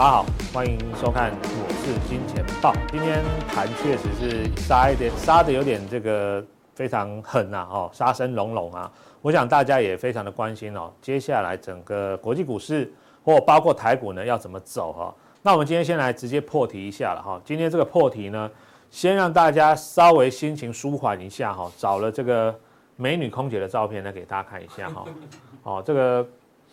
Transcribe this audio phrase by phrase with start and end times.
[0.00, 2.72] 大家好，欢迎收看《我是金钱豹》。
[2.90, 6.42] 今天盘确实是杀一点，杀的有点这个
[6.74, 8.90] 非常狠呐，哦，杀声隆隆啊。
[9.20, 12.90] 我想大家也非常的关心哦，接下来整个国际股市
[13.22, 15.14] 或包括台股呢要怎么走哈？
[15.42, 17.38] 那我们今天先来直接破题一下了哈。
[17.44, 18.50] 今天这个破题呢，
[18.90, 22.58] 先让大家稍微心情舒缓一下哈，找了这个
[22.96, 25.04] 美女空姐的照片来给大家看一下哈。
[25.62, 26.26] 哦，这个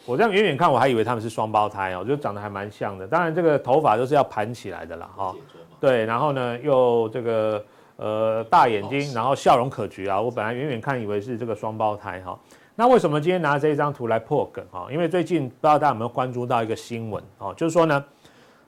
[0.08, 3.06] 我这样远远看我还以为他们是双胞胎哦，就长得还蛮像的。
[3.06, 5.36] 当然这个头发都是要盘起来的啦哈。
[5.80, 7.64] 对，然后呢又这个
[7.98, 10.20] 呃大眼睛，然后笑容可掬啊。
[10.20, 12.40] 我本来远远看以为是这个双胞胎哈。
[12.76, 14.88] 那为什么今天拿这一张图来破梗哈？
[14.90, 18.04] 因为最近不知道大家有没有关注到一个新闻哦，就是说呢。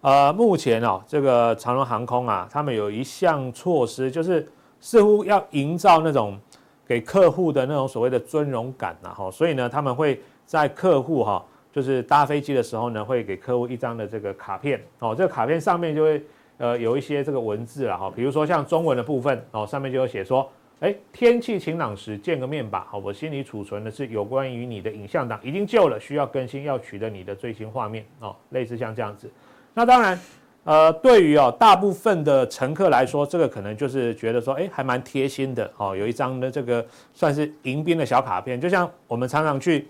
[0.01, 6.39] 呃，目前哦，这个长荣航空啊，他们有一项措施，就是似乎要营造那种
[6.87, 16.23] 给客户的那种所谓的尊荣感呐，哈，所以呢，他们会在客户哈，就是搭飞机的时候呢，会给客户一张的这个卡片哦，这个卡片上面就会
[16.57, 29.31] 呃有一些这个文字了哈，比如说像中文的部分哦，上面就有写说，哎，天气晴朗时见个面吧，好，我心里储存的是有关于你的影像档已经旧了，需要更新，要取得你的最新画面哦，类似像这样子。
[29.75, 30.19] 那当然，
[30.63, 39.87] 呃，对于哦大部分的乘客来说，这个可能就是觉得说，哎，还蛮贴心的哦，有一张的这个算是迎宾的小卡片，就像我们常常去，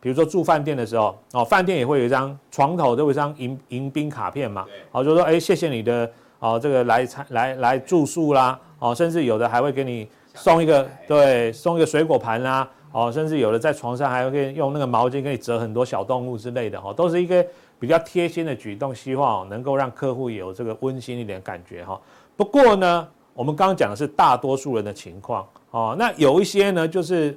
[0.00, 17.44] 比如说住饭店的时候，哦，饭店也会有一张床头都有一张迎迎宾卡片嘛，好，就说，哎，谢谢你的哦，这个来餐来，来住宿啦，哦，甚至有的还会给你送一个，对，送一个水果盘啦，哦，甚至有的在床上还会用那个毛巾给你折很多小动物之类的，哦，都是一个。
[17.80, 21.98] 比较贴心的举动，希望能够让客户有这个温馨一点的感觉哈。
[22.36, 25.96] 不过呢，我们刚刚讲的是大多数人的情况哦。
[25.98, 27.34] 那有一些呢，就是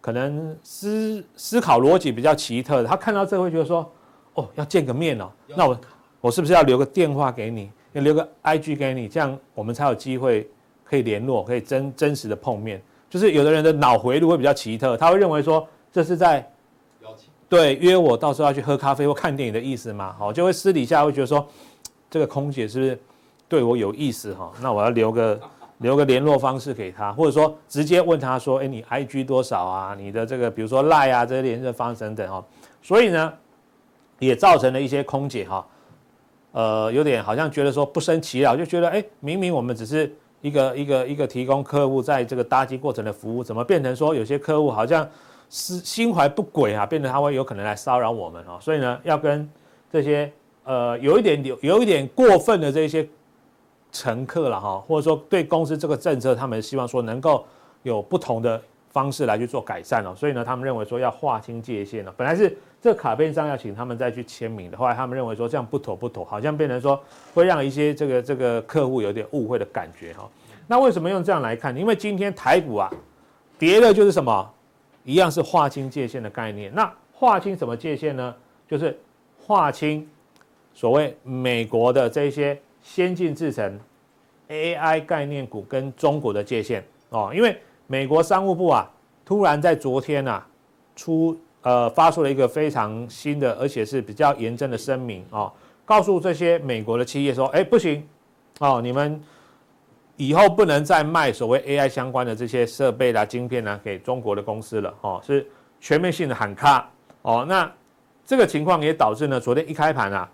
[0.00, 3.90] 可能思思考逻辑比较奇特的，他看到这会觉得说，
[4.34, 5.80] 哦，要见个面哦，那我
[6.20, 10.48] 我是不是要留个电话给你，要留个 IG 给你，这样我们才有机会
[10.84, 12.82] 可以联络，可以真真实的碰面。
[13.08, 16.48] 就是有的人的脑回路会比较奇特，他会认为说这是在。
[17.48, 20.14] 对，约我到时候要去喝咖啡或看电影的意思嘛？
[20.16, 21.44] 好，就会私底下会觉得说，
[22.08, 22.96] 这个空姐是不是
[23.48, 24.52] 对我有意思哈？
[24.62, 25.40] 那我要留个
[25.80, 29.94] 留个联络方式给他，或者说直接问他说，哎，你 IG 多少啊？
[29.98, 32.44] 你的这个比如说 Line 啊这些联络方式等等哈。
[32.80, 33.32] 所以呢，
[34.18, 35.66] 也造成了一些空姐哈，
[36.52, 40.10] 呃，有点好像觉得说不生其扰，就觉得哎，明明我们只是
[40.40, 45.08] 一个一个一个提供客户在这个搭机过程的服务，怎么变成说有些客户好像？
[45.52, 49.50] 心心怀不轨啊，变得他会有可能来骚扰我们哦，所以呢，要跟
[49.90, 53.04] 这些呃有一点有有一点过分的这些
[53.92, 57.44] 乘客了哈，或者说对公司这个政策，他们希望说能够
[57.82, 62.12] 有不同的方式来去做改善哦，所以呢，他们认为说要划清界限了。
[62.16, 67.00] 本来是这卡片上要请他们再去签名的，后来他们认为说这样不妥不妥，好像变成说
[67.34, 70.28] 会让一些这个这个客户有点误会的感觉哈。
[70.66, 71.76] 那为什么用这样来看？
[71.76, 72.90] 因为今天台股啊
[73.58, 74.50] 跌的就是什么？
[75.04, 76.72] 一样是划清界限的概念。
[76.74, 78.34] 那划清什么界限呢？
[78.68, 78.96] 就是
[79.44, 80.08] 划清
[80.74, 83.78] 所谓美国的这些先进制程
[84.48, 87.32] AI 概念股跟中国的界限哦。
[87.34, 88.90] 因为美国商务部啊，
[89.24, 90.46] 突然在昨天啊
[90.94, 95.52] 出呃发出了一个非常新的，而且是比较严正的声明哦，
[95.84, 98.06] 告诉这些美国的企业说：哎，不行
[98.58, 99.20] 哦，你们。
[100.16, 105.46] 以后不能再卖所谓 AI 相关的这些设备啦、晶片啦给中国的公司了哦，是
[105.80, 106.90] 全面性的喊卡
[107.22, 107.42] 哦。
[107.48, 107.72] 那
[108.26, 110.30] 这个情况也导致呢，昨天一开盘啊，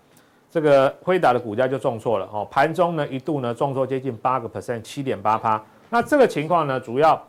[0.49, 5.63] 这个辉达的股价就重挫了哦，盘中呢一度呢重挫接近八个 percent，七点八趴。
[5.89, 7.21] 那这个情况呢，主要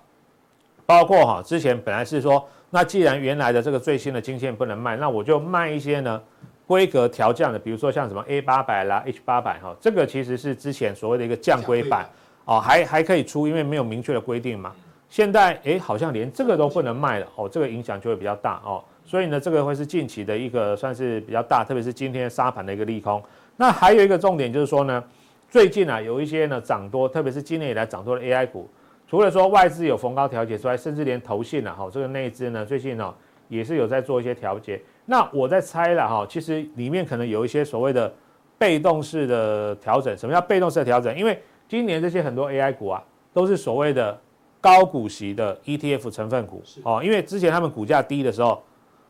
[0.87, 6.23] 包括哈，之前本来是说，那既然原来的这个最新的晶片不能卖，那我就卖一些呢
[6.67, 12.07] 规格调降的，比如说像什么 A 八百啦、H 八百哈，这个其实是之前所谓的一个降规版。
[12.51, 14.73] 哦，还还可以出，因为没有明确的规定嘛。
[15.11, 18.83] 现在诶，好像连这个都不能卖了哦，这个影响就会比较大哦。
[19.09, 23.23] 所以呢，这个会是近期的一个算是比较大，特别是今天沙盘的一个利空。
[23.57, 25.03] 那还有一个重点就是说呢，
[25.49, 28.69] 最近啊有一些呢涨多，特别是今年以来涨多的 AI 股，
[29.07, 33.15] 除了说外资有逢高调节之外，甚至连投信啊，哈，这个内资呢最近呢
[33.49, 34.79] 也是有在做一些调节。
[35.07, 38.13] 那我在猜了哈，其实里面可能有一些所谓的
[38.59, 40.15] 被动式的调整。
[40.19, 41.19] 什么叫被动式的调整？
[41.19, 43.03] 因为今年这些很多 AI 股啊，
[43.33, 44.21] 都是所谓的
[44.61, 48.63] 高股息的 ETF 成分股哦，因为之前他们股价低的时候，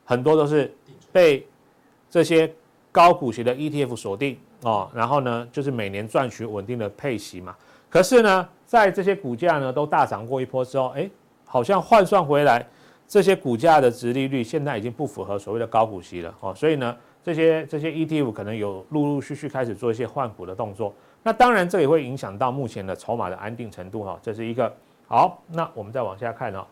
[0.08, 0.74] 很多都是
[1.12, 1.46] 被
[2.08, 2.50] 这些
[2.90, 7.54] 高股息的 ETF 锁定哦，然后呢，就是每年赚取稳定的配息嘛。
[7.90, 11.10] 可是呢，在这些股价呢都大涨过一波之后，哎，
[11.44, 12.66] 好像换算回来，
[13.06, 16.96] 这些股价的殖利率现在已经不符合所谓的高股息了哦，所以呢。
[17.20, 20.94] 这些这些 ETF 可能有陆陆续续开始做一些换股的动作。
[21.22, 24.18] 那当然，这也会影响到目前的筹码的安定程度哈。
[24.22, 24.72] 这是一个
[25.06, 25.42] 好。
[25.48, 26.64] 那我们再往下看哦。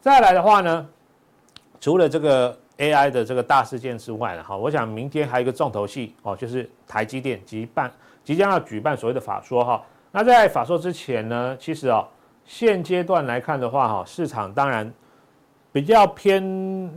[0.00, 0.88] 再来的话呢，
[1.78, 7.92] 除了这个 AI 的这个大事件之外呢，哈，我想明天还有一个重头戏哦，就是台积电即办
[8.24, 9.82] 即将要举办所谓的法说哈。
[10.12, 12.06] 那在法说之前呢，其实哦，
[12.44, 14.90] 现阶段来看的话哈，市场当然
[15.72, 16.40] 比较偏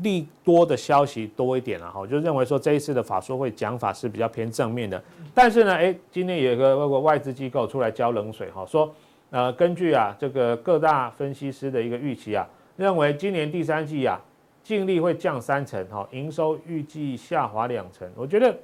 [0.03, 5.03] 利多的消息多一点了哈，就认为说这一次的法说会讲法是比较偏正面的。
[5.33, 8.93] 但是呢，哎，今天有一个外资机构出来浇冷水哈，说
[9.31, 12.47] 呃，根据啊这个各大分析师的一个预期啊。
[12.77, 14.19] 认为今年第三季啊，
[14.63, 18.09] 净利会降三成，哈，营收预计下滑两成。
[18.15, 18.55] 我觉得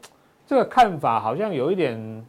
[0.46, 2.26] 这个看法好像有一点，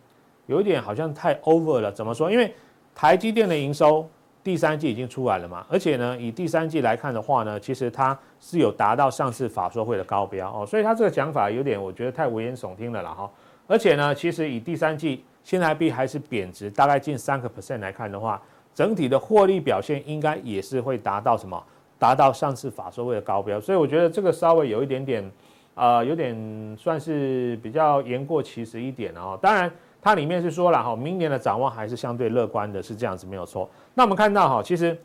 [0.47, 1.93] 有一点好像太 over 了。
[1.93, 2.31] 怎么说？
[2.31, 2.55] 因为
[2.95, 4.09] 台积电的营收
[4.43, 13.31] 第三季已经出来了嘛，而且呢，以第三季来看的话呢，其实它是有达到上次法说会的高标哦，所以它这个讲法有点，我觉得太危言耸听了啦哈。
[13.67, 18.41] 而且呢，其实以第三季新台币还是贬值，大概近三个 percent 来看的话，
[18.75, 21.63] 整体的获利表现应该也是会达到什么？
[21.99, 25.31] 达到上次法说会的高标，所以我觉得这个稍微有一点点，
[25.75, 26.37] 呃，有点
[26.77, 29.37] 算是比较言过其实一点哦。
[29.43, 29.69] 当然，
[30.01, 33.69] 它里面是说了哈，明年的展望还是相对乐观的，是这样子没有错。
[33.95, 34.97] 那我们看到哈，其实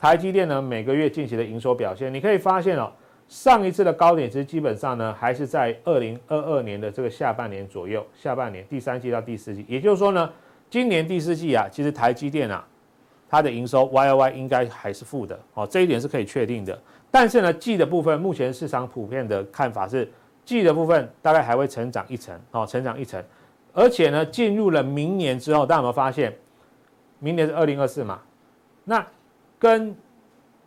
[0.00, 2.90] 台积电呢每个月近期的营收表现，你可以发现哦，
[3.28, 10.28] 上一次的高点其实基本上呢还是在二零二二年的这个下半年左右，下半年第三季到第四季，也就是说呢，
[10.68, 12.66] 今年第四季啊，其实台积电啊。
[13.30, 16.76] 它的营收 Y O Y 应该还是负的哦，这一点是可以确定的。
[17.12, 20.10] 但是呢，季的部分，目前市场普遍的看法是，
[20.44, 23.22] 季的部分大概还会成长一成哦，成长一成。
[23.72, 26.36] 而且呢，进入了明年之后，大家有没有发现，
[27.20, 28.20] 明年是二零二四嘛？
[28.82, 29.06] 那
[29.60, 29.94] 跟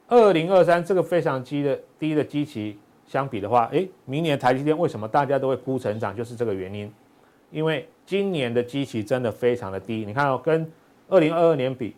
[0.08, 6.16] 二零二三这个非常低的低的基期相比的话，诶，明年台积电为什么大家都会估成长？
[6.16, 6.90] 就是这个原因，
[7.52, 10.06] 因为今年的基期真的非常的低。
[10.06, 10.72] 你看哦，跟
[11.10, 11.94] 二零二二年比。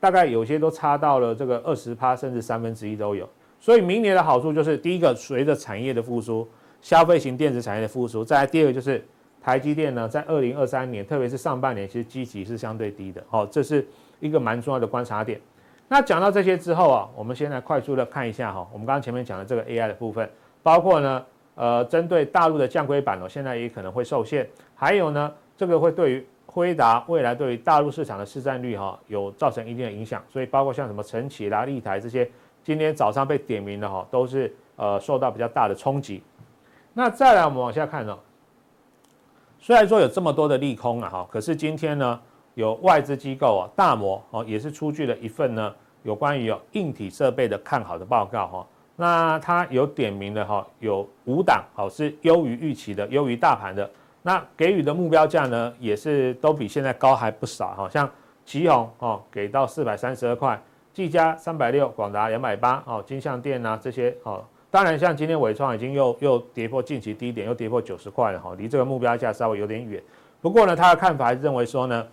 [0.00, 3.28] 大概有些都差到了这个二十趴，甚至三分之一都有。
[3.60, 6.48] 所以明年的好处就是，第一个随着产业的复苏，
[6.80, 9.04] 消费型电子产业的复苏；再来第二个就是
[9.42, 13.22] 台积电呢，在二零二三年，特别是上半年，其实积极是相对低的。
[13.28, 13.86] 哦，这是
[14.18, 15.38] 一个蛮重要的观察点。
[15.88, 20.26] 那讲到这些之后啊，我们先来快速的看一下哈，我们刚刚前面讲的这个 AI 的部分，
[20.62, 21.22] 包括呢，
[21.54, 26.26] 呃，针对大陆的降规版哦，现在也可能会受限，还有呢，这个会对于。
[26.52, 32.28] 辉达未来对于大陆市场的市占率哈有造成一定的影响，所以包括像什么晨起啦、立台这些，
[32.64, 36.20] 今天早上被点名的哈，都是呃受到比较大的冲击。
[36.92, 38.18] 那再来我们往下看呢，
[39.60, 42.20] 虽然说有这么多的利空啊哈，可是今天呢
[42.54, 48.66] 有外资机构啊大摩哦也是出具了一份呢有关于有硬体设备的看好的报告哈，
[48.96, 53.88] 那它有点名的哈有五档好是优于预期的，优于大盘的。
[54.22, 57.88] 那给予的目标价呢，也是都比现在高还不少哈。
[57.88, 58.08] 像
[58.44, 60.60] 奇鋐哦，给到四百三十二块，
[60.92, 64.44] 技嘉三百六，广达两百八哦，金相电啊这些哦。
[64.70, 70.02] 当然，像今天伟创已经又又跌破近期低点，又跌破九十块了哈，离这个目标价稍微有点远。
[70.40, 72.06] 不过呢，他的看法还是认为说呢，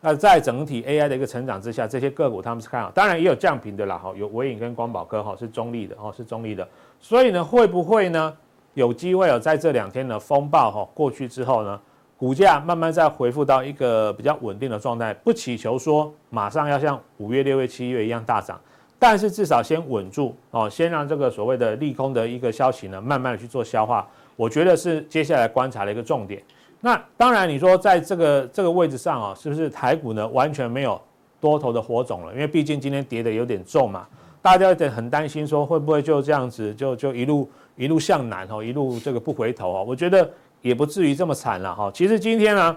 [0.00, 2.90] 那在整体 AI 的一个成长之下，这些个股他们是看好。
[2.90, 6.68] 当然也有降评的啦哈，有纬颖跟光宝科哈是中立的哦，是中立的。
[7.00, 8.36] 所以呢，会不会呢？
[8.74, 11.80] 有机会有在这两天的风暴哈过去之后呢，
[12.16, 18.60] 股价慢慢再恢复到一个比较稳定的状态，不祈求说马上要像五月、六月、七月一样大涨，
[18.98, 24.06] 但是至少先稳住哦，先让这个所谓的利空的一个消息呢，慢慢的去做消化，
[24.36, 26.42] 我觉得是接下来观察的一个重点。
[26.80, 31.00] 那当然你说在这个这个位置上啊，是不是台股呢完全没有
[31.40, 32.32] 多头的火种了？
[32.32, 34.06] 因为毕竟今天跌得有点重嘛，
[34.40, 37.50] 大家有点很担心说会不会就这样子就就一路。
[37.78, 40.28] 一路向南哈，一路这个不回头哈，我觉得
[40.60, 41.88] 也不至于这么惨了哈。
[41.94, 42.76] 其实今天呢，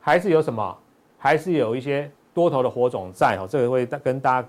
[0.00, 0.76] 还是有什么，
[1.18, 3.46] 还是有一些多头的火种在哈。
[3.46, 4.48] 这个会跟大家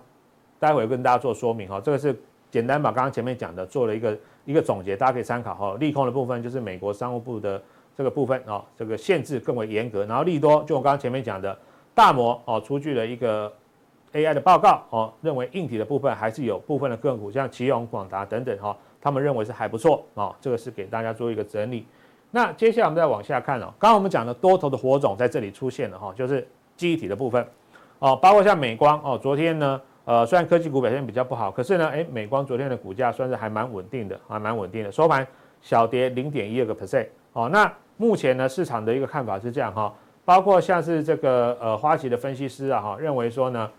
[0.58, 1.82] 待会跟大家做说明哈。
[1.82, 2.18] 这个是
[2.50, 5.76] 简单把刚刚前面讲的做了一个一个总结，大家可以参考哈。
[5.78, 7.62] 利空的部分就是美国商务部的
[7.98, 10.06] 这个部分哦，这个限制更为严格。
[10.06, 11.58] 然后利多就我刚刚前面讲的，
[11.94, 13.52] 大摩哦出具了一个
[14.14, 18.74] AI 的报告哦，认为硬体的部分还是有部分的个股，像奇鋐、广达等等哈。
[19.02, 21.86] 他们认为是还不错啊，这个是给大家做一个整理。
[22.32, 27.48] 那接下来我们再往下看哦，刚刚我们讲的多头的火种在这里出现了哈，就是记忆体的部分
[28.00, 35.26] 哦，包括像美光哦，昨天呢，呃，虽然科技股表现比较不好，可是呢，哎，美光昨天的股价算是还蛮稳定的，还蛮稳定的，收盘
[35.62, 37.48] 小跌零点一二个 percent 哦。
[37.50, 39.94] 那目前呢，市场的一个看法是这样哈，
[40.26, 43.70] 包括像是这个呃花旗的分析师啊哈，认为说呢。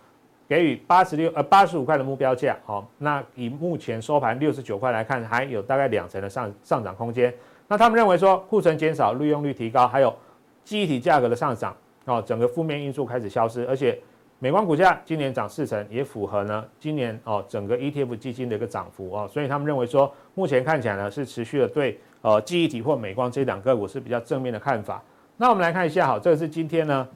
[0.48, 7.32] 给予八十六呃八十五块的目标价，好，那以目前收盘六十九块来看，还有大概两成的上上涨空间。
[7.68, 10.14] 那他们认为说库存减少、利用率提高，还有
[10.64, 11.76] 记忆体价格的上涨，
[12.06, 14.00] 哦，整个负面因素开始消失，而且
[14.38, 25.02] 美光股价今年涨四成，也符合呢今年哦整个 ETF 基金的一个涨幅哦，所以他们认为说目前看起来呢是持续的对呃记忆体或美光这两个股是比较正面的看法。
[25.36, 27.06] 那我们来看一下哈，这个是今天呢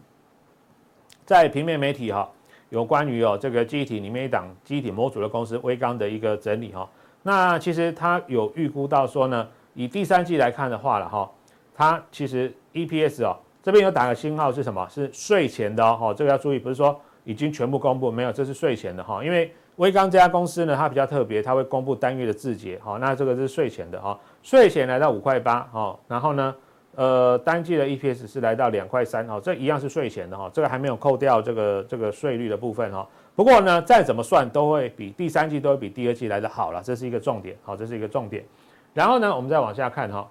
[1.25, 2.29] 在平面媒体哈
[2.73, 6.89] 有关于哦这个记忆体里面一档记忆体模组的公司威刚的一个整理哈。
[7.23, 9.47] 那其实它有预估到说呢。
[9.75, 11.31] 以第三季来看的话了哈，
[11.75, 14.87] 它其实 EPS 哦这边有打个星号是什么？
[14.91, 19.25] 是税前的哦，这个要注意，不是说已经全部公布没有，这是税前的哈。
[19.25, 22.99] 因为威刚这家公司呢，它比较特别，它会公布单月的自结哈。
[23.01, 26.55] 那这个是税前的哈，税前来到五块八哈，然后呢，
[26.95, 33.09] 呃，单季的 EPS 是来到两块三哈，这一样是税前的哈，这个还没有扣掉这个这个税率的部分哈。
[33.35, 38.45] 不过呢，再怎么算都会比第三季都会比第二季来的好了，这是一个重点，好，这是一个重点。
[38.93, 40.31] 然后呢，我们再往下看哈，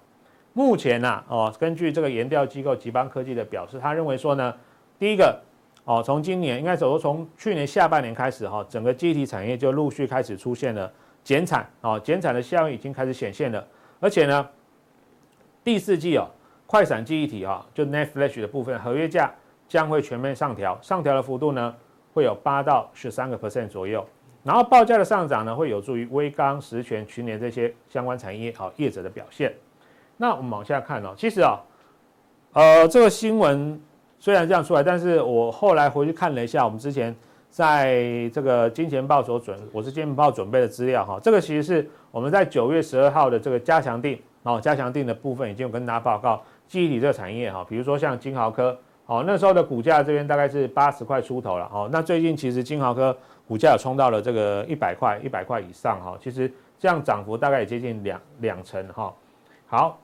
[0.52, 4.54] 目前呢、啊，哦，根据这个研调机构集邦科技的表示，他认为说呢，
[5.00, 5.36] 第一个，
[5.84, 10.88] 哦，从今年应该说从去年下半年开始哈，整个记忆体产业就陆续开始出现了
[11.24, 13.66] 减产，哦，减产的效应已经开始显现了，
[13.98, 14.48] 而且呢，
[15.64, 16.30] 第四季哦，
[16.72, 19.30] 快闪记忆体哈，就 Net Flash 的部分合约价
[19.68, 21.74] 将会全面上调，上调的幅度呢，
[22.14, 24.02] 会有八到十三个 percent 左右。
[24.42, 29.52] 然后报价的上涨呢，会有助于威刚、十銓、群联这些相关产业好业者的表现。
[30.16, 31.60] 那我们往下看哦，其实啊，
[32.54, 33.78] 呃，这个新闻
[34.18, 37.14] 虽然这样出来，但是我后来回去看了一下，我们之前
[37.50, 48.74] 在这个金钱豹所准，我是金钱豹准备的资料哈，这个其实是我们在九月十二号的这个加强錠哦，加强錠的部分已经有跟大家报告记忆体这个产业哈，比如说像金豪科，
[49.04, 53.14] 哦，那时候的股价这边大概是八十块出头了哦，那最近其实金豪科。
[53.46, 59.12] 股价有冲到了这个一百块，一百块以上哈，其实这样涨幅大概也接近两两成哈。
[59.66, 59.98] 好，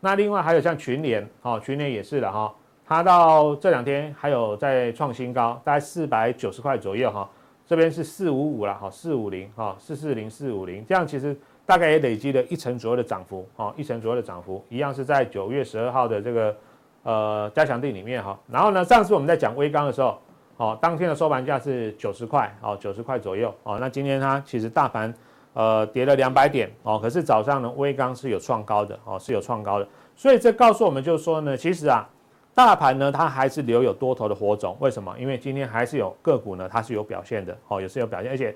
[0.00, 2.54] 那另外还有像群联，哈，群联也是的哈，
[2.86, 7.28] 它到这两天还有在创新高，大概四百九十块左右哈。
[7.66, 16.56] 这边是四五五了哈，四五零哈，四四零四五零，这样其实大概也累积了一成左右的涨幅哈，一成左右的涨幅，一样是在九月十二号的这个
[17.02, 18.38] 呃加强地里面哈。
[18.50, 20.18] 然后呢，上次我们在讲威刚的时候。
[20.56, 25.12] 哦，当天的收盘价是九十块，哦，九十块左右，哦，那今天它其实大盘
[25.52, 32.08] 呃跌了两百点，哦，可是早上呢，威刚是有创高的，哦，是有创高的，所以这告诉我们就是说呢，其实啊，
[32.54, 35.12] 大盘呢它还是留有多头的火种，为什么？
[35.18, 38.54] 因为今天还是有个股呢，它是有表现的，哦，也是有表现，而且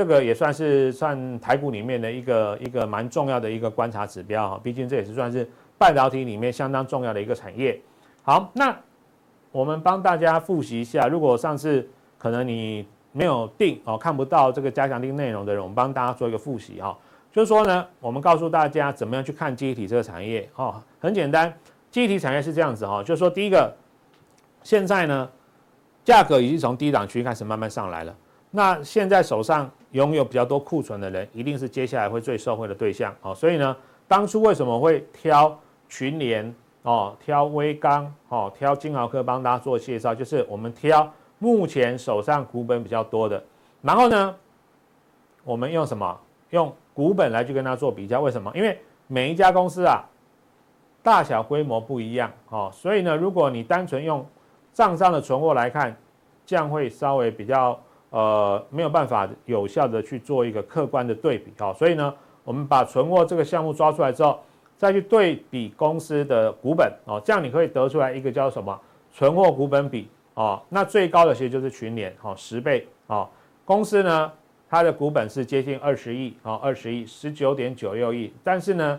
[0.00, 7.78] 这个也算是算台股里面的一个一个蛮重要的一个观察指标，哈，毕竟这也是算是半导体里面相当重要的一个产业。
[8.22, 8.74] 好，那。
[9.52, 11.84] 我们帮大家复习一下，如果上次
[12.16, 16.96] 可能你没有定哦，看不到这个加强錠内容的人，我们帮大家做一个复习哈。
[17.32, 21.52] 就是说呢，我们告诉大家怎么样去看记忆体这个产业哦，很简单，
[21.90, 23.74] 记忆体产业是这样子哈，就是说第一个，
[24.62, 25.28] 现在呢，
[26.04, 28.16] 价格已经从低档区开始慢慢上来了，
[28.52, 33.34] 那现在手上拥有比较多库存的人，一定是接下来会最受惠的对象哦。
[33.34, 36.54] 所以呢，当初为什么会挑群联？
[36.82, 41.06] 哦，挑威刚，哦，挑金豪科帮大家做介绍，就是我们挑
[41.38, 43.44] 目前手上股本比较多的，
[43.82, 44.34] 然后呢，
[45.44, 46.18] 我们用什么？
[46.48, 48.50] 用股本来去跟他做比较，为什么？
[48.54, 50.02] 因为每一家公司啊，
[51.02, 54.24] 大小规模不一样，哦，所以呢，如果你单纯用
[54.72, 55.94] 账上的存货来看，
[56.46, 57.78] 这样会稍微比较
[58.10, 62.14] 呃没有办法有效的去做一个客观的对比，哦，所以呢，
[62.44, 64.38] 我们把存货这个项目抓出来之后。
[64.80, 68.80] 再去对比公司的股本哦，这样你可以得出来一个叫什么
[69.12, 73.28] 存货股本比哦，那最高的其实就是群联哦，十倍哦。
[73.66, 74.32] 公司呢，
[74.70, 78.98] 它的股本是接近二十亿哦，二十亿十九点九六亿，但是呢，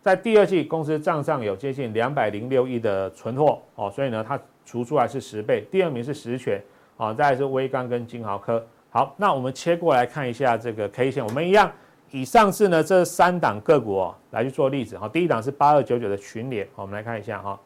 [0.00, 5.66] 在第二季公司账上有接近两百零六亿的存货哦，所以呢，它除出来是十倍。
[5.72, 6.60] 第二名是十銓
[6.96, 8.64] 啊，再来是威刚跟金豪科。
[8.90, 11.70] 好，那我们切过来看一下这个 K 线，我们一样。
[12.10, 15.08] 以上次呢，这三档个股哦，来去做例子哈。
[15.08, 17.58] 第一档是八二九九的群联，我们来看一下哈。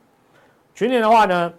[0.75, 1.53] 群联的话呢，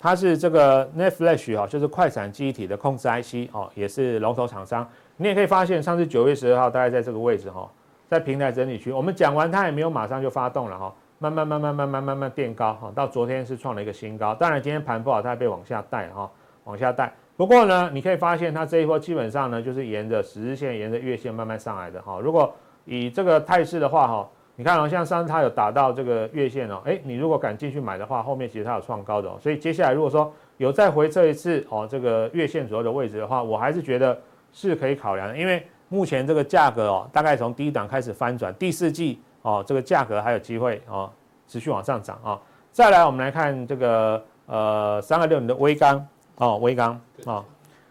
[0.00, 4.88] 它是这个 Netflash 哈，就是快闪记忆体的控制 IC 哦，也是龙头厂商。
[5.18, 7.70] 你也可以发现，上次九月十二号大概在这个位置哈，
[8.08, 14.34] 在平台整理区，我们讲完它也没有马上就发动了哈，慢慢慢慢慢慢慢慢变高哈，到昨天是创了一个新高。
[14.34, 16.28] 当然今天盘不好，它还被往下带哈，
[16.64, 17.12] 往下带。
[17.36, 22.20] 不过呢，你可以发现它这一波基本上呢，就是沿着十日线、沿着月线慢慢上来的哈。
[22.20, 22.54] 如果
[22.84, 29.36] 以这个态势的话哈，你看哦，像上次它有打到这个月线哦，诶，你如果敢进去买的话，后面其实它有创高的哦。
[29.40, 34.16] 所以接下来如果说有再回测一次哦，这个月线左右的位置的话，我还是觉得
[34.52, 41.10] 是可以考量的，因为目前这个价格哦，大概从低档开始翻转，第四季哦，这个价格还有机会哦，
[41.48, 42.38] 持续往上涨啊。
[42.70, 47.44] 再来，我们来看这个呃三二六零的威刚哦，微刚啊，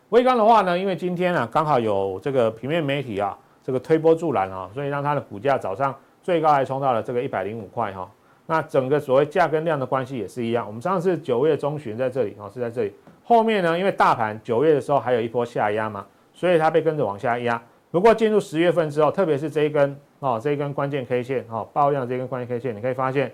[0.10, 8.10] 微刚的话呢，因为今天啊刚好有这个平面媒体啊这个推波助澜啊，所以让它的股价早上最高还冲到了这个一百零五块哈。
[8.48, 12.94] 那整个所谓价跟量的关系也是一样，我们上次九月中旬在这里啊是在这里，
[13.24, 17.62] 后面呢因为大盘九月的时候还有一波下压嘛，所以它被跟着往下压。
[17.92, 23.32] 不过进入十月份之后，特别是这一根哦，这一根关键 K 线哦，爆量这一根关键 K 线，你可以发现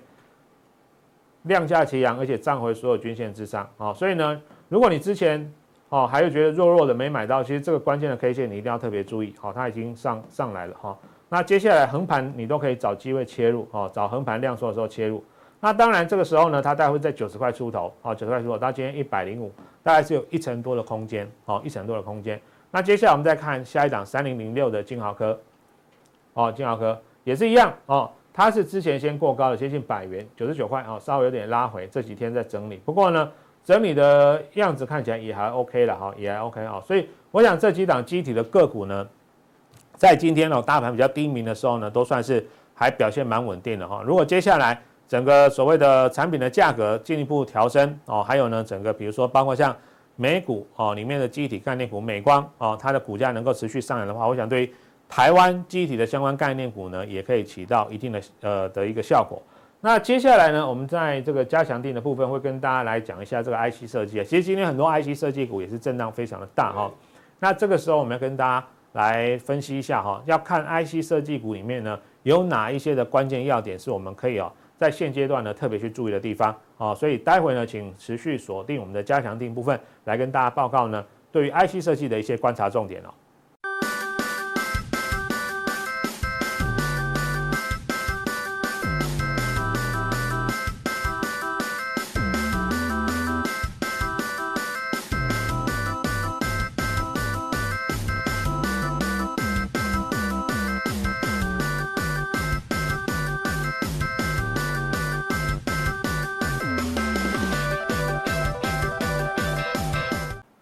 [1.43, 3.93] 量价齐扬，而且站回所有均线之上哦。
[3.95, 5.51] 所以呢，如果你之前
[5.89, 10.97] 哦还有觉得弱弱的没买到，其实这个关键的 K 线你一定要特别注意哦，它已经上上来了哈。
[11.29, 15.23] 那接下来横盘你都可以找机会切入哦，找横盘量缩的时候切入。
[15.59, 22.39] 那当然这个时候呢，它大概会在九十块出头哦，九十块出头到今天一百零五，大概是有一成多的空间哦，一成多的空间。
[22.69, 25.39] 那接下来我们再看下一档三零零六的金豪科，
[26.33, 33.31] 哦，金豪科也是一样哦，它是之前先过高的接近百元九十九块哦，稍微有点拉回，这几天在整理，不过呢，
[33.67, 39.05] 整理的样子看起来也还 OK 了哈，也还 OK 啊，所以我想这几档机体的个股呢，
[39.97, 44.01] 在今天哦大盘比较低迷的时候呢，都算是还表现蛮稳定的哈。
[44.05, 49.75] 如果接下来整个所谓的产品的价格进一步调升哦，还有呢，整个比如说包括像。
[50.19, 54.73] 美股哦，里面的机体概念股美光哦，它的股价能够持续上来的话，我想对于
[55.07, 59.39] 台湾机体的相关概念股呢，也可以起到一定的呃的一个效果。
[59.87, 64.23] 那接下来呢，我们在这个加强定的部分会跟大家来讲一下这个 IC 设计啊。
[64.25, 66.91] 其实今天很多 IC 设计股也是震荡非常的大哈。
[67.39, 74.51] 那这个时候我们要跟大家来分析一下哈，要看 IC 设计股里面呢有哪一些的关键要点是我们可以哦。
[74.75, 83.13] 在现阶段呢，特别去注意的地方啊，所以待会呢，请持续锁定我们的加强定部分，来跟大家报告呢，对于 IC 设计的一些观察重点哦。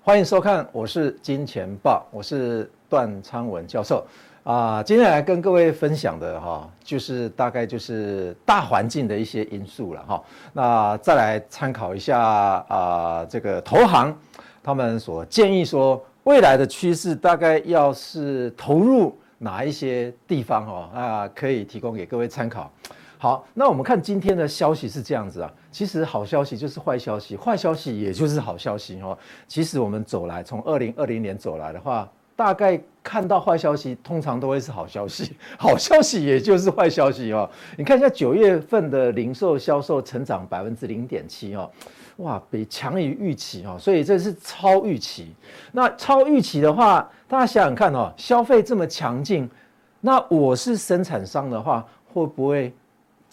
[0.06, 4.06] 欢迎收看，我是金钱豹，我是段昌文教授
[4.44, 4.84] 啊。
[4.84, 10.24] 今天来跟各位分享的哈，就是大概就是大环境的一些因素了哈。
[10.54, 14.16] 那再来参考一下啊，这个投行
[14.62, 22.72] 他们所建议说，未来的趋势大概要是投入哪一些地方哦，啊，可以提供给各位参考。
[23.18, 25.52] 好，那我们看今天的消息是这样子啊。
[25.72, 29.18] 其实好消息就是坏消息，坏消息也就是好消息哦。
[29.48, 35.36] 其实我们走来，从二零二零年走来的话，大概看到坏消息，通常都会是好消息。
[35.58, 37.50] 好消息也就是坏消息哦。
[37.78, 41.70] 你看一下九月份的零售销售成长百分之零点七哦，
[42.18, 43.78] 哇，比强于预期哦。
[43.80, 45.34] 所以这是超预期。
[45.72, 49.50] 那超预期的话，大家想想看哦，消费这么强劲，
[50.02, 52.74] 那我是生产商的话，会不会？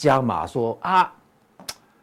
[0.03, 1.12] 加码说啊，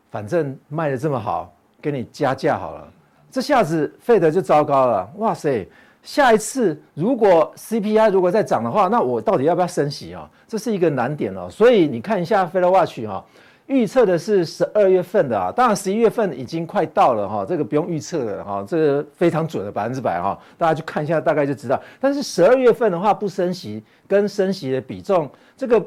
[0.10, 2.88] 反正卖得这么好，给你加价好了。
[3.30, 5.12] 这下子费德就糟糕了。
[5.18, 5.68] 哇塞，
[6.02, 10.30] 下一次如果 CPI 如果再涨的话，那我到底要不要升息啊？
[10.48, 11.50] 这是一个难点哦。
[11.50, 13.26] 所以你看一下 FedWatch 哈，
[13.66, 21.78] 预测的是十二月份的啊，当然十一月份已经快到了哈，这个不用预测了哈，这个非常准的百分之百哈，大家去看一下大概就知道。
[22.00, 25.86] 但是十二月份的话不升息，跟升息的比重这个。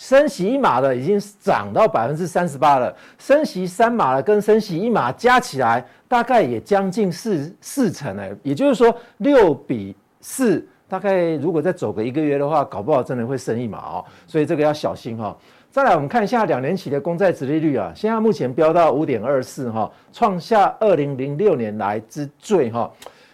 [0.00, 15.36] 升息一码的已经涨到百分之三十八了，升息三码的跟升息一码加起来大概也将近四四成哎，也就是说六比四，大概如果再走个一个月的话，搞不好真的会升一码哦，所以这个要小心哈。
[15.70, 22.90] 再来我们看一下两年期的公债殖利率啊，现在目前飙到五点二四哈，创下二零零六年来之最哈。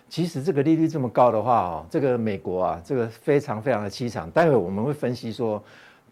[0.09, 4.29] 其实这个利率这么高的话哦，这个美国啊，这个非常非常的凄惨。
[4.33, 5.63] 待会我们会分析说。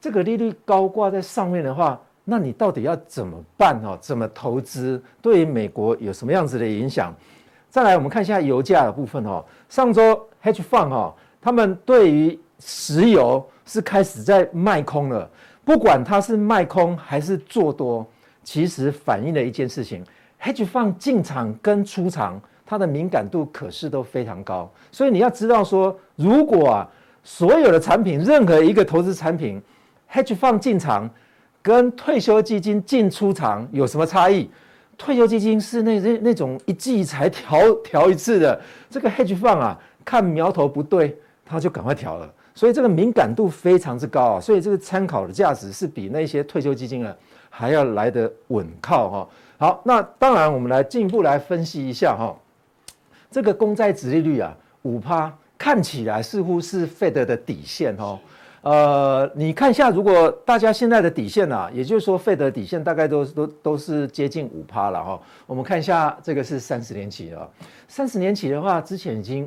[0.05, 3.97] 这个利率高挂在上面的话，那你到底要怎么办哦？
[4.03, 5.03] 怎么投资？
[5.23, 7.15] 对于美国有什么样子的影响？
[7.71, 9.43] 再来，我们看一下油价的部分哦。
[9.67, 15.27] 上周 Hedge Fund 哈，他们对于石油是开始在卖空了。
[15.65, 18.07] 不管它是卖空还是做多，
[18.43, 20.05] 其实反映了一件事情
[20.39, 24.71] ：Hedge Fund 进场跟出场，它的敏感度可是都非常高。
[24.93, 26.91] 所以你要知道说，如果啊，
[27.23, 29.63] 所有的产品，任何一个投资产品
[30.15, 31.11] ，Hedge Fund 进场
[31.61, 34.49] 跟退休基金进出场有什么差异？
[34.97, 47.13] 退休基金是那那那种一季才调调一次的，这个 Hedge Fund 啊，看苗头不对，他就赶快调了，所以这个敏感度非常之高啊，所以这个参考的价值是比那些退休基金啊
[47.51, 49.29] 还要来得稳靠哈。
[49.59, 52.37] 好，那当然我们来进一步来分析一下哈，
[53.33, 58.17] 这个公债殖利率啊，五趴看起来似乎是 Fed 的底线哈。
[58.65, 65.21] 呃，你看一下，如果大家现在的底线啊，也就是说费德底线大概都都都是接近五趴了哈。
[65.45, 67.51] 我们看一下，这个是三十年期的，
[67.89, 69.47] 三十年期的话，之前已经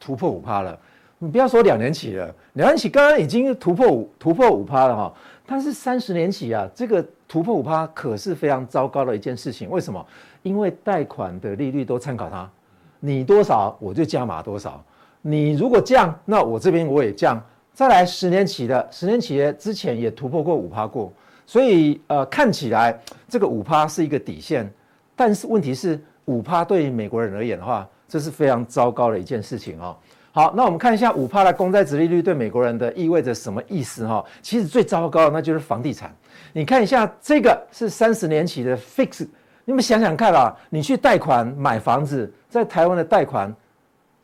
[0.00, 0.76] 突破五趴了。
[1.20, 5.14] 你不要说两年期了，两年期刚刚已经突破五突破五趴了哈。
[5.46, 9.70] 但是三十年期啊，这个突破五趴可是非常糟糕的一件事情。
[9.70, 10.04] 为什么？
[10.42, 12.50] 因为贷款的利率都参考它，
[12.98, 14.82] 你多少我就加码多少。
[15.22, 17.40] 你如果降，那我这边我也降。
[17.78, 21.12] 再来十年期的，十年期的之前也突破过五趴过，
[21.46, 24.68] 所以呃看起来这个五趴是一个底线，
[25.14, 29.96] 但是问题是五趴对于美国人而言的话，这是非常糟糕的一件事情哦。
[30.32, 34.24] 好，那我们看一下五趴的公债殖利率对美国人的意味着什么意思哈？
[34.42, 36.12] 其实最糟糕的那就是房地产。
[36.52, 39.24] 你看一下这个是三十年期的 fix，
[39.64, 43.54] 你们想想看啊，你去贷款买房子，在台湾的贷款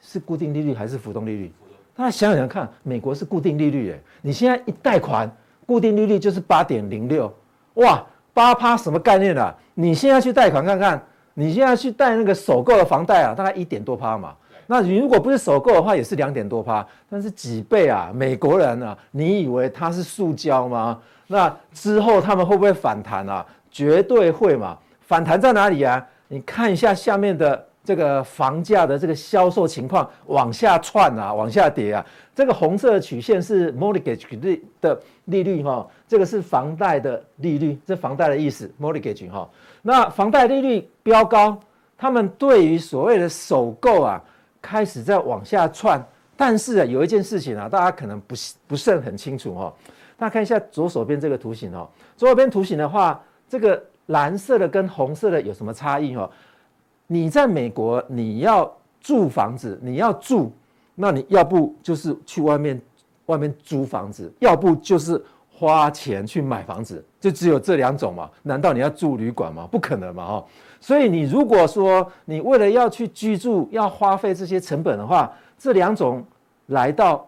[0.00, 1.52] 是固定利率还是浮动利率？
[1.96, 5.30] 大家想想看，美国是固定利率诶，你现在一贷款，
[5.64, 7.32] 固定利率就是八点零六，
[7.74, 9.54] 哇，八趴什么概念啊？
[9.74, 11.00] 你现在去贷款看看，
[11.34, 14.34] 你现在去贷那个首购的房贷啊，大概一点多趴嘛。
[14.66, 18.10] 那你如果不是首购的话，也是两点多趴，但是几倍啊？
[18.12, 20.98] 美国人啊，你以为它是塑胶吗？
[21.28, 23.46] 那之后他们会不会反弹啊？
[23.70, 24.76] 绝对会嘛！
[25.00, 26.04] 反弹在哪里啊？
[26.26, 27.66] 你看一下下面的。
[27.84, 32.04] 这个房价的这个销售情况往下窜啊，往下跌啊。
[32.34, 39.48] 这个红色的曲线是 mortgage 的利率哈，这个是房贷的利率，这房贷的意思 mortgage 哈。
[39.82, 41.56] 那房贷利率飙高，
[41.96, 44.20] 他们对于所谓的首购啊，
[44.62, 46.04] 开始在往下窜。
[46.36, 48.34] 但是啊，有一件事情啊，大家可能不
[48.66, 49.72] 不是很清楚哦。
[50.16, 56.28] 大家看一下左手边这个图形哦，左手边图形的话，这个蓝色的跟红色的有什么差异哦？
[57.06, 60.50] 你在美国，你要住房子，你要住，
[60.94, 62.80] 那你要不就是去外面
[63.26, 68.30] 外面租房子，要不就是花钱去买房子，就只有这两种嘛？
[68.42, 69.68] 难道你要住旅馆吗？
[69.70, 70.26] 不可能嘛！
[70.26, 70.44] 哈，
[70.80, 76.24] 所以你如果说你为了要去居住，要花费这些成本的话，这两种
[76.66, 77.26] 来到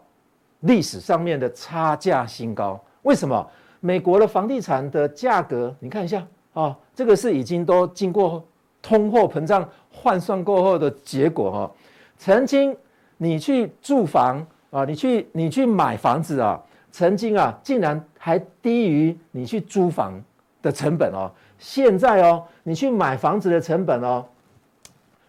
[0.61, 2.81] 历史上面的差价新高。
[3.03, 3.47] 为什么？
[3.81, 8.43] 美国的房地产的价格，你看一下啊，这个是已经都经过。
[8.87, 11.73] 通货膨胀换算过后的结果哈，
[12.17, 12.77] 曾经
[13.17, 20.23] 你去住房啊，你去你去买房子啊，曾经啊竟然还低于你去租房
[20.63, 21.29] 的成本哦。
[21.59, 24.25] 现在哦，你去买房子的成本哦，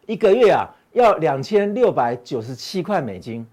[0.06, 3.44] 一个月啊要两千六百九十七块美金，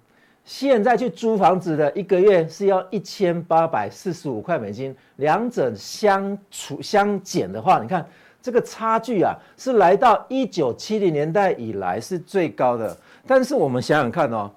[0.44, 8.06] 现在去租房子的一个月是要一千八百四十五块美金，两者相除相减的话，你看。
[8.44, 12.94] 这个差距啊，是来到一九七零年代以来是最高的。
[13.26, 14.50] 但是我们想想看哦，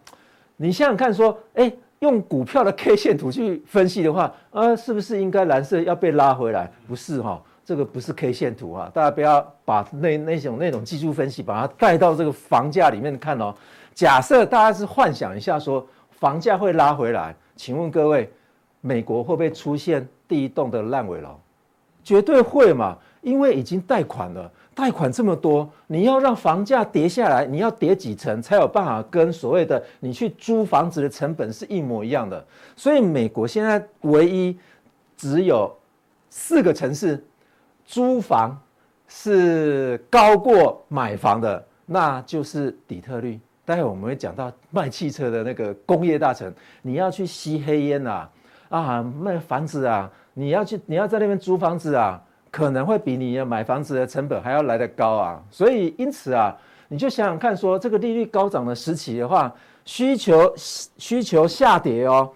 [0.57, 6.69] 你想想看，说，哎，用股票的 K 线图去分析的话，呃，是不是应该蓝色要被拉回来？
[6.85, 13.55] 不是哈，这个不是 K 线图啊，大家不要把那那种那种技术分析把它带到这个房价里面看哦。
[13.93, 18.29] 假设大家是幻想一下说房价会拉回来，请问各位，
[18.81, 21.39] 美国会不会出现第一栋的烂尾楼？
[22.03, 22.97] 绝对会嘛。
[23.21, 32.45] 因为已经贷款了，贷款这么多，你要让房价跌下来，你要跌几层才有办法跟所谓的你去租房子的成本是一模一样的。
[32.75, 34.57] 所以美国现在唯一
[35.17, 35.75] 只有
[36.29, 37.21] 四个城市
[37.85, 38.57] 租房
[39.07, 43.39] 是高过买房的，那就是底特律。
[43.65, 48.29] 待会我们会讲到卖汽车的那个工业大城，你要去吸黑烟呐，
[48.69, 52.21] 啊，卖房子啊，你要去你要在那边租房子啊。
[52.57, 59.53] 可能会比你要买房子的成本还要来得高啊，所以因此啊，你就想想看，说这个利率高涨的时期的话，
[59.85, 62.31] 需求需求下跌哦，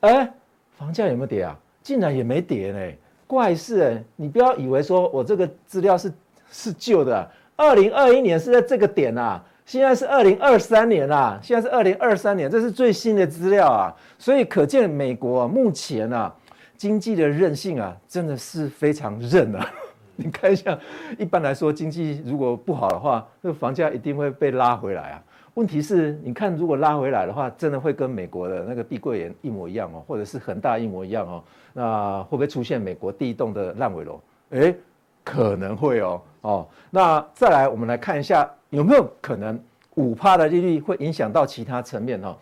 [0.00, 0.30] 哎，
[0.76, 1.58] 房价有没有跌啊？
[1.82, 2.92] 竟然也没跌呢，
[3.26, 4.04] 怪事哎！
[4.16, 6.12] 你不要以为说我这个资料是
[6.50, 16.34] 是旧的，二零二一年是在这个点啊，现在是二零二三年啊，现在是二零二三年，这是最新的资料啊，所以可见美国，目前啊。
[16.78, 19.68] 经济的韧性啊，真的是非常韧啊！
[20.14, 20.78] 你看一下，
[21.18, 25.22] 一般来说，经济如果不好的话，那房价一定会被拉回来啊。
[25.54, 31.42] 问题是，你看如果拉回来的话，真的会跟美国的那个碧桂园一模一样哦，或者是恒大一模一样哦。
[31.72, 34.20] 那会不会出现美国第一栋的烂尾楼？
[34.50, 34.76] 诶，
[35.24, 36.22] 可能会哦。
[36.42, 39.60] 哦，那再来，我们来看一下有没有可能
[39.96, 42.36] 五趴的利率会影响到其他层面哦？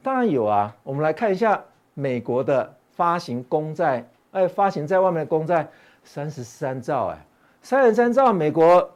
[0.00, 0.72] 当然有啊。
[0.84, 1.60] 我们来看一下
[1.94, 2.72] 美国的。
[3.00, 5.66] 发行公债，哎，发行在外面的公债，
[6.04, 7.26] 三十三兆哎，
[7.62, 8.90] 三十三兆，美国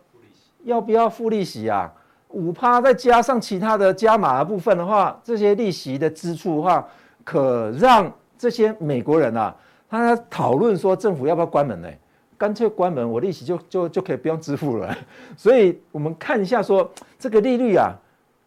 [0.65, 1.91] 要不要付利息啊？
[2.29, 6.87] 五趴再加上其他的加码的部分的话，这些利息的支出的话，
[7.25, 9.57] 可让这些美国人啊，
[9.89, 11.89] 他讨论说政府要不要关门呢？
[12.37, 14.95] 干脆关门，我利息就就就可以不用支付了。
[15.35, 17.95] 所以我们看一下说这个利率啊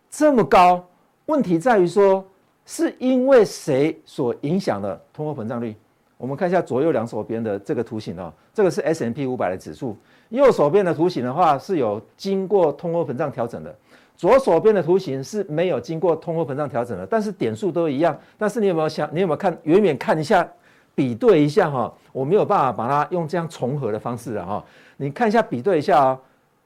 [0.07, 0.85] 这么高，
[1.25, 2.23] 问题在于说
[2.67, 5.73] 是因为谁所影响的通货膨胀率？
[6.17, 9.95] 我们看一下左右两手边的这个图形哦，这个是 S&P 五百的指数。
[10.29, 13.73] 右手边的图形的话是有经过通货膨胀调整的，
[14.17, 18.19] 左手边的图形是没有经过通货膨胀调整的，但是点数都一样。
[18.37, 20.45] 但是你有没有想，你有没有看远远看一下，
[20.93, 21.93] 比对一下哈？
[22.11, 24.65] 我没有办法把它用这样重合的方式了哈。
[24.97, 26.19] 你看一下比对一下啊，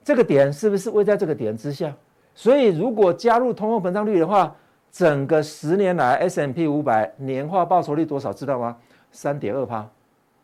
[0.04, 1.94] 这个点是不是位在这个点之下？
[2.34, 4.56] 所以如果加入通货膨胀率的话，
[4.92, 8.34] 整个十年来，S M P 五百年化报酬率多少？
[8.34, 8.76] 知道吗？
[9.12, 9.88] 三点二趴。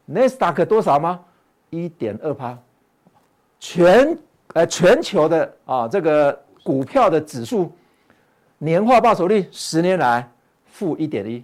[0.06, 1.20] 纳斯达克多少吗？
[1.70, 2.58] 一点二趴。
[3.60, 4.18] 全
[4.54, 7.72] 呃全球的啊这个股票的指数
[8.58, 10.30] 年化报酬率十年来
[10.66, 11.44] 负一点一，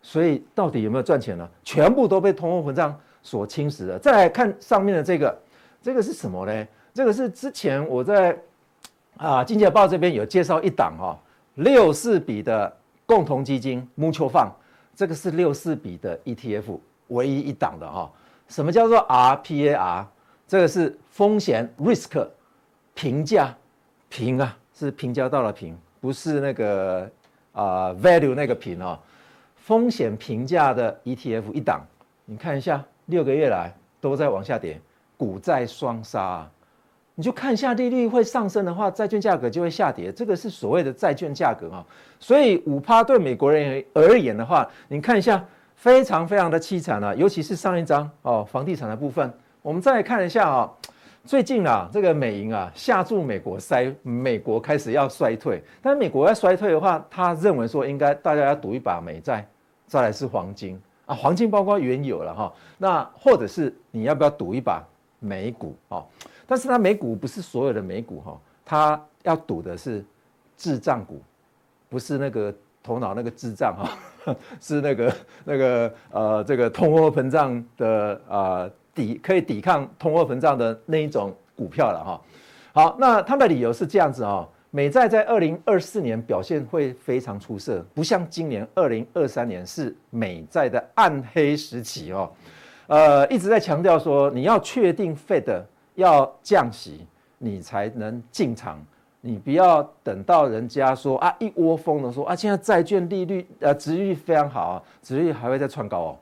[0.00, 1.46] 所以到底有没有赚钱呢？
[1.62, 3.98] 全部都被通货膨胀所侵蚀了。
[3.98, 5.38] 再来看上面的这个，
[5.82, 6.66] 这个是什么呢？
[6.94, 8.30] 这个是之前我在
[9.18, 11.18] 啊《经济报》这边有介绍一档哈
[11.56, 14.50] 六四比的共同基金 Mutual Fund，
[14.94, 18.10] 这个是六四比的 ETF 唯一一档的哈。
[18.48, 20.06] 什么叫做 RPAR？
[20.46, 22.28] 这个是风险 risk
[22.94, 23.56] 评价
[24.08, 27.10] 评啊，是评价到了评，不是那个
[27.52, 28.98] 啊、value 那个评、哦。
[29.56, 31.84] 风险评价的 ETF 一档，
[32.26, 34.80] 你看一下，六个月来都在往下跌，
[35.16, 36.48] 股债双杀。
[37.18, 41.84] 你就看一下利率会上升的话，债券价格就会下跌，这个是所谓的债券价格啊。
[42.20, 45.42] 所以五趴对美国人而言的话，你看一下，
[45.74, 49.32] 非常非常的凄惨啊，尤其是上一张哦，房地产的部分。
[49.62, 50.70] 我们再来看一下啊，
[51.24, 55.62] 最近啊，这个美银啊下注美国衰，美国开始要衰退。
[55.80, 59.48] 但美国要衰退的话，他认为说应该大家要赌一把美债，
[59.86, 62.52] 再来是黄金啊，黄金包括原油了哈。
[62.76, 64.86] 那或者是你要不要赌一把
[65.18, 66.06] 美股哦？
[66.46, 70.04] 但是它美股不是所有的美股哈，它要赌的是
[70.56, 71.20] 滞胀股，
[71.88, 78.70] 不是那个头脑那个智障哈， 是那个那个呃这个通货膨胀的啊。
[78.96, 82.22] 抵可以抵抗通货膨胀的那一种股票了哈。
[82.72, 92.32] 好，那他的理由是这样子啊，美债在二零二四年表现会非常出色，不像今年二零二三年是美债的暗黑时期哦。
[92.86, 95.62] 呃，一直在强调说，你要确定 Fed
[95.94, 97.06] 要降息，
[97.38, 98.84] 你才能进场，
[99.20, 106.18] 你不要等到人家说啊一窝蜂的说啊，现在债券利率呃殖利率非常好啊，殖利率还会再窜高哦。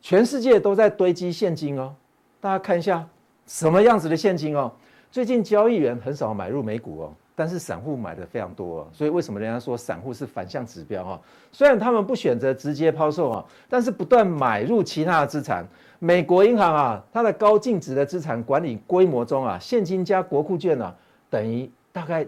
[0.00, 1.94] 全世界都在堆积现金哦，
[2.40, 3.06] 大家看一下
[3.46, 4.70] 什么样子的现金哦。
[5.10, 8.88] 最近交易员很少买入美股哦，但是散户买的非常多。
[8.92, 11.20] 所以为什么人家说散户是反向指标哈？
[11.52, 15.64] 虽然他们不选择直接抛售啊，但是不断买入其他的资产。
[16.00, 20.92] 美国银行啊，它的高净值的资产管理规模中啊，现金加国库券啊，
[21.30, 22.26] 等于大概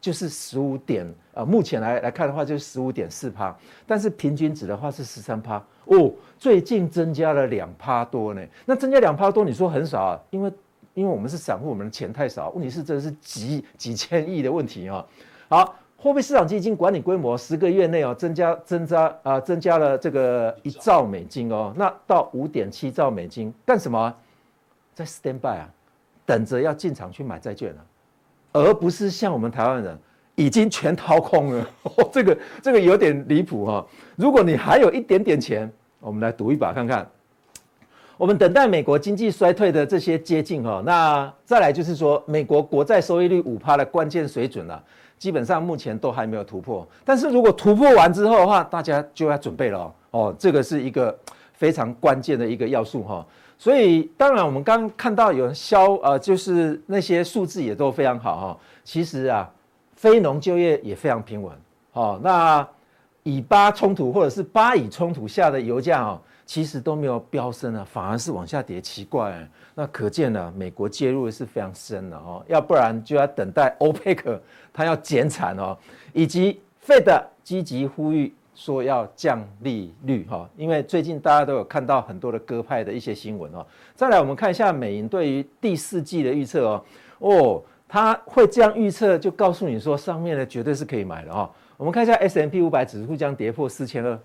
[0.00, 5.62] 就是十五点啊，目前来来看的话就是十五点四趴，但是平均值的话是十三趴。
[5.86, 8.42] 哦，最近增加了两趴多呢。
[8.64, 10.20] 那增加两趴多，你说很少啊？
[10.30, 10.50] 因为
[10.94, 12.50] 因为我们是散户，我们的钱太少。
[12.50, 15.04] 问题是这是几几千亿的问题啊。
[15.48, 21.72] 好，货币市场基金管理规模十个月内哦，增加增加啊，增加了这个一兆美金哦。
[21.76, 24.14] 那到五点七兆美金干什么？
[24.94, 25.68] 在 stand by 啊，
[26.26, 27.84] 等着要进场去买债券啊，
[28.52, 29.98] 而不是像我们台湾人。
[30.36, 33.86] 已经全掏空了， 哦、这个这个有点离谱哈。
[34.16, 37.06] 如果你还有一点点钱，我们来赌一把看看。
[38.20, 44.84] 我们等待美国经济衰退的这些接近哈，那再来就是说，美国国债收益率五趴的关键水准了，
[45.16, 46.86] 基本上目前都还没有突破。
[47.02, 50.34] 但是如果突破完之后的话，大家就要准备了哦。
[50.38, 51.18] 这个是一个
[51.54, 53.26] 非常关键的一个要素哈。
[53.56, 58.58] 所以当然我们刚看到有人消呃，就是那些数字也都非常好哈。
[58.84, 59.50] 其实啊。
[59.96, 61.52] 非农就业也非常平稳，
[61.92, 62.66] 哦，那
[63.22, 66.18] 以巴冲突或者是巴以冲突下的油价哦，
[66.50, 75.78] 其实都没有飙升啊，反而是往下跌，奇怪，那可见呢，美国介入的是非常深的哦，要不然就要等待欧佩克它要减产哦，
[76.12, 86.84] 以及 Fed 积极呼吁说要降利率哈，因为最近大家都有看到很多的鸽派的一些新闻哦，再来我们看一下美银对于第四季的预测哦，
[87.20, 87.62] 哦。
[87.92, 91.50] 他会这样预测，就告诉你说上面的绝对是可以买的哈。
[91.76, 94.16] 我们看一下 S M P 五百指数将跌破四千二，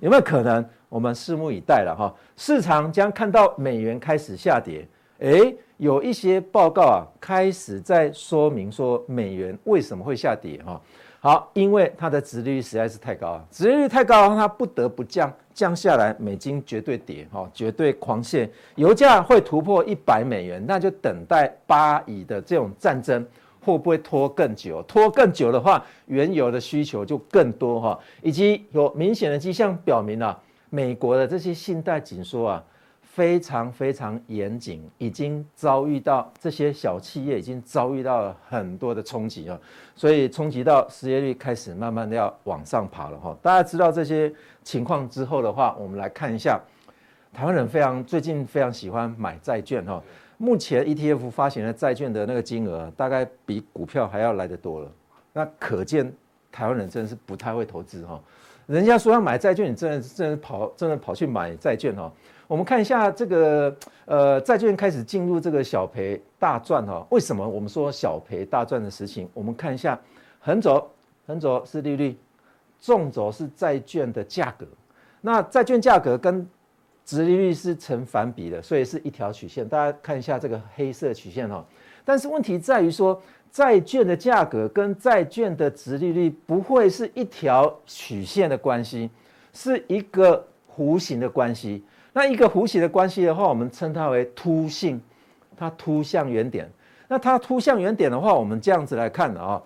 [0.00, 0.64] 有没有可能？
[0.88, 2.14] 我们拭目以待了哈。
[2.36, 10.80] 市场将看到美元开始下跌，诶，有一些报告啊开始在说明说美元为什么会下跌哈。
[11.20, 23.26] 好，因为它的殖利率实在是太高啊，殖利率太高，它不得不降降下来，美金绝对跌哈，绝对狂泻，油价会突破一百美元，那就等待巴以的这种战争
[23.72, 24.82] 会不会拖更久？
[24.84, 30.38] 拖更久的话，原油的需求就更多哈，以及有明显的迹象表明啊，
[30.70, 32.64] 美国的这些信贷紧缩啊。
[33.02, 39.58] 非常非常严谨，已经遭遇到这些小企业已经遭遇到了很多的冲击啊，
[39.96, 43.36] 所以冲击到失业率开始慢慢的要往上爬了哈。
[43.42, 46.60] 大家知道这些情况之后的话，我们来看一下，
[47.32, 50.00] 台湾人非常最近非常喜欢买债券哈。
[50.38, 54.90] 目前 ETF 发行的债券的那个金额大概比股票还要来得多了，
[55.32, 56.10] 那可见
[56.50, 58.18] 台湾人真的是不太会投资哈。
[58.66, 62.12] 人家说要买债券，你真的真的跑真的跑去买债券哈。
[62.46, 67.06] 我们看一下这个呃，债券开始进入这个小赔大赚哈。
[67.10, 69.28] 为什么我们说小赔大赚的事情？
[69.34, 69.98] 我们看一下
[70.38, 70.86] 横轴，
[71.26, 72.16] 横轴是利率，
[72.78, 74.66] 纵轴是债券的价格。
[75.20, 76.46] 那债券价格跟
[77.08, 79.66] 殖利率是成反比的，所以是一条曲线。
[79.66, 81.64] 大家看一下这个黑色曲线哈。
[82.04, 83.18] 但是问题在于说，
[83.50, 89.08] 债券的价格跟债券的殖利率不会是一条曲线的关系，
[89.54, 91.82] 是一个弧形的关系。
[92.12, 95.00] 那一个弧形的关系的话，我们称它为凸性，
[95.56, 96.70] 它凸向原点。
[97.08, 99.62] 那它凸向原点的话，我们这样子来看啊，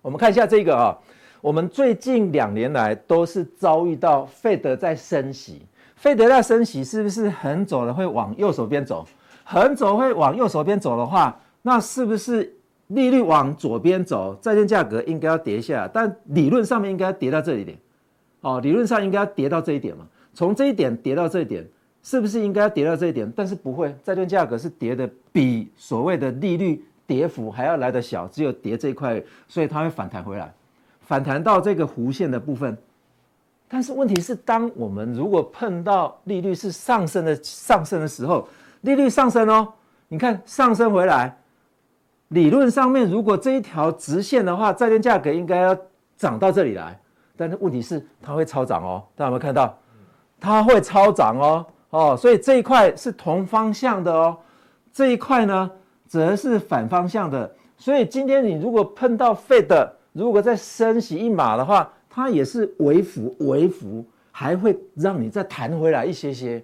[0.00, 0.96] 我们看一下这个啊，
[1.40, 5.62] 我们最近两年来都是遭遇到费德在升息，
[6.02, 9.06] 费德在升息是不是横走的会往右手边走？
[9.44, 12.52] 横走会往右手边走的话，那是不是
[12.88, 15.88] 利率往左边走，债券价格应该要跌下来？
[15.94, 17.78] 但理论上面应该要跌到这里点，
[18.40, 20.04] 哦，理论上应该要跌到这一点嘛。
[20.34, 21.64] 从这一点跌到这一点，
[22.02, 23.32] 是不是应该要跌到这一点？
[23.36, 30.52] 但是不会，债券价格是跌的比所谓的利率跌幅还要来得小，只有跌这一块，所以它会反弹回来，
[31.02, 32.76] 反弹到这个弧线的部分。
[33.74, 38.46] 但是问题是，当我们如果碰到利率是上升的上升的时候，
[38.82, 39.66] 利率上升哦，
[40.08, 41.34] 你看上升回来，
[42.28, 45.74] 理论上面如果这一条直线的话，债券价格应该要
[46.18, 47.00] 涨到这里来，
[47.34, 49.74] 但是问题是它会超涨哦，大家有没有看到？
[50.38, 54.36] 它会超涨哦，哦，所以这一块是同方向的哦，
[54.92, 55.70] 这一块呢
[56.06, 57.50] 则是反方向的。
[57.78, 66.62] 所以今天你如果碰到 Fed，如果再升息一码的话，它也是微幅微幅，还会让你再弹回来一些些。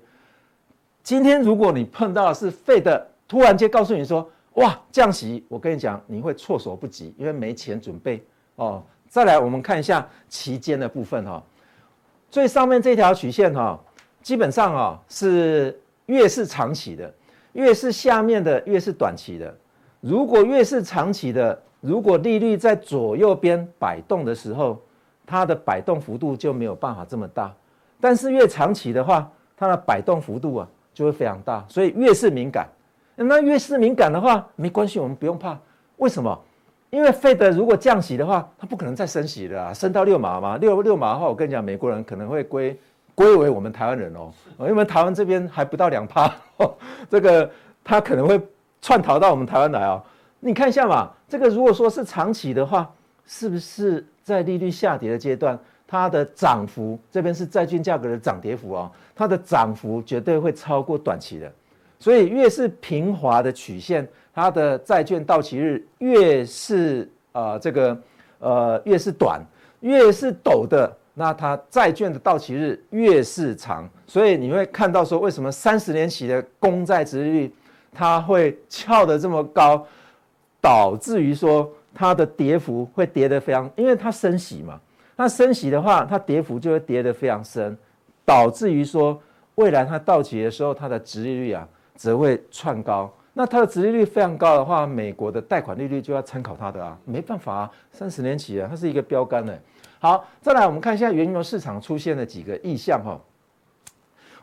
[1.03, 8.23] 今天如果你碰到的是废的突然间告诉你说哇降息，我跟你讲你会措手不及，因为没钱准备
[8.57, 8.83] 哦。
[9.09, 11.43] 再来我们看一下期间的部分哈、哦。
[12.31, 13.81] 最上面这条曲线哈，
[14.21, 17.11] 基本上啊是越是长期的，
[17.55, 19.57] 越是下面的越是短期的。
[20.03, 24.79] 如果越是长期的，如果利率在左右边摆动的时候，
[25.29, 27.53] 它的摆动幅度就没有办法这么大。
[28.01, 31.63] 但是越长期的话，它的摆动幅度啊就会非常大。
[31.69, 32.67] 所以越是敏感，
[33.17, 35.59] 那越是敏感的话，没关系，我们不用怕。
[35.99, 36.41] 为什么？
[36.91, 42.81] 因为费德如果降息的话，它不可能再升息的啊，升到六码嘛，六六码的话，我跟你讲，美国人可能会归
[43.15, 46.33] 归为我们台湾人哦，因为台湾这边还不到两趴，
[47.11, 47.51] 这个
[47.85, 48.41] 他可能会
[48.81, 50.03] 窜逃到我们台湾来哦。
[50.41, 52.91] 你看一下嘛，这个如果说是长期的话，
[53.29, 61.53] 是不是在利率下跌的阶段，它的涨幅这边是债券价格的涨跌幅哦，它的涨幅绝对会超过短期的，
[62.01, 64.09] 所以越是平滑的曲线。
[64.35, 68.01] 它的债券到期日越是呃这个
[68.39, 69.45] 呃越是短，
[69.81, 77.55] 越是陡的，那它债券的到期日越是长，所以你会看到说，为什么三十年期的公债殖利率
[77.93, 79.85] 它会翘得这么高，
[80.61, 81.69] 导致于说
[81.99, 84.81] 它的跌幅会跌得非常，因为它升息嘛，
[85.17, 87.77] 那升息的话，它跌幅就会跌得非常深，
[88.25, 89.21] 导致于说
[89.57, 93.13] 未来它到期的时候，它的殖利率啊则会窜高。
[93.33, 99.61] 那它的殖利率非常高的话，美国的贷款利率就要参考它的啊，没办法啊，三十年期啊，它是一个标杆的。
[99.99, 103.21] 好，再来我们看一下原油市场出现的几个意象哈。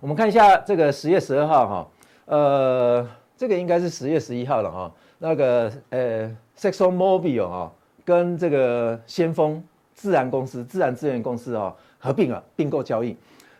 [0.01, 1.87] 我们看一下这个十月十二号哈，
[2.25, 4.91] 呃，这个应该是十月十一号了哈。
[5.19, 7.71] 那个呃，Exxon Mobil 哈
[8.03, 13.15] 跟这个先锋自然公司、自然资源公司哈合并了并购交易，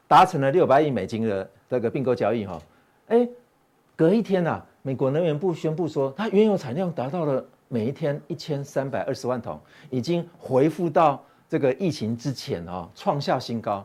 [0.07, 2.61] 达成了六百亿美金的这个并购交易哈。
[3.07, 3.27] 哎，
[3.95, 4.65] 隔一天呐、啊。
[4.85, 11.19] 美国能源部宣布说，它原油产量达到了每一天一千三百二十万桶，已经恢复到
[11.49, 13.83] 这个疫情之前啊，创下新高。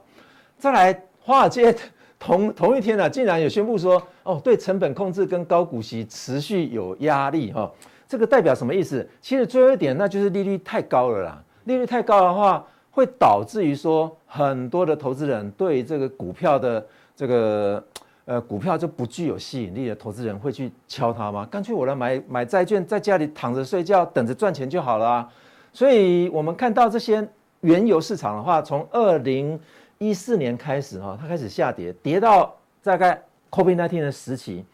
[0.58, 1.74] 再来，华尔街
[2.18, 7.72] 同同一天呢、啊，竟然也宣布说，哦，对成本控制跟高股息持续有压力哈、
[8.10, 9.08] 这个代表什么意思？
[9.20, 11.40] 其实最后一点，那就是利率太高了啦。
[11.66, 16.84] 利率太高的话，会导致于说很多的投资人对这个股票的
[17.14, 17.80] 这个
[18.24, 21.46] 呃股票就不具有吸引力的投资人会去敲它吗？
[21.48, 25.32] 干脆我来买买债券，在家里躺着睡觉，等着赚钱就好了啊。
[25.72, 27.24] 所以我们看到这些
[27.60, 29.56] 原油市场的话，从二零
[29.98, 32.52] 一四年开始哈，它开始下跌，跌到
[32.82, 34.64] 大概 COVID-19 的时期，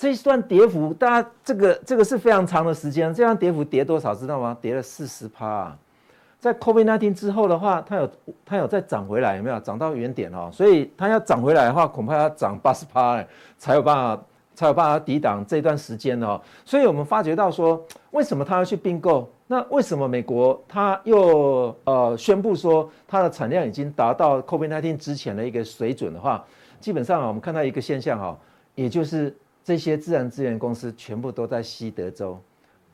[0.00, 4.56] 这一段跌幅，大家这个这个是非常长的时间，这段跌幅跌多少知道吗？
[4.58, 5.76] 跌了四十趴。
[6.38, 8.10] 在 COVID-19 之后的话，它有
[8.46, 10.48] 它有再涨回来，有没有涨到原点哦？
[10.50, 13.22] 所以它要涨回来的话，恐怕要涨八十趴
[13.58, 14.24] 才有办法
[14.54, 16.40] 才有办法抵挡这段时间哦。
[16.64, 19.30] 所以我们发觉到说，为什么它要去并购？
[19.48, 26.42] 那为什么美国它又呃宣布说它的产量已经达到 COVID-19 之前的一个水准的话？
[26.80, 28.38] 基本上，我们看到一个现象哈，
[28.74, 32.40] 也就是这些自然资源公司全部都在西德州，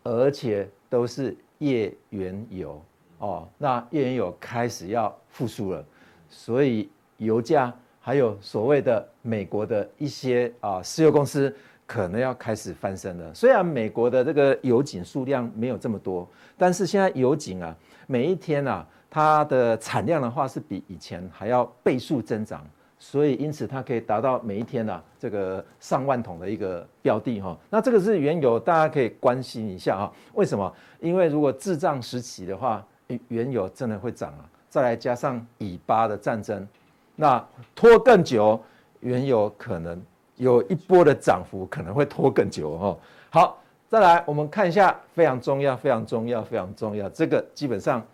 [0.02, 2.82] 而且都是页岩油。
[3.18, 5.84] 哦，那页岩油开始要复苏了，
[6.28, 11.54] 所以油价还有所谓的美国的一些啊石油公司
[11.86, 13.32] 可能要开始翻身了。
[13.32, 17.74] 虽然美国的这个油井数量没有这么多，但是现在油井啊，
[18.06, 22.66] 每一天啊，它的产量的话是比以前还要倍数增长，
[22.98, 27.56] 所以因此它可以达到每一天啊这个上万桶的一个标的哈。
[27.70, 30.12] 那这个是原油，大家可以关心一下啊。
[30.34, 30.72] 为什么？
[31.00, 32.84] 因为如果滞胀时期的话，
[33.28, 34.48] 原油真的会涨啊！
[34.68, 36.66] 再来加上以巴的战争，
[37.14, 37.42] 那
[37.74, 38.60] 拖更久，
[39.00, 40.02] 原油可能
[40.36, 42.98] 有一波的涨幅，可能会拖更久哦。
[43.30, 47.08] 好，再来我们看一下，非常重要，非常重要，非常重要。
[47.10, 48.04] 这个基本上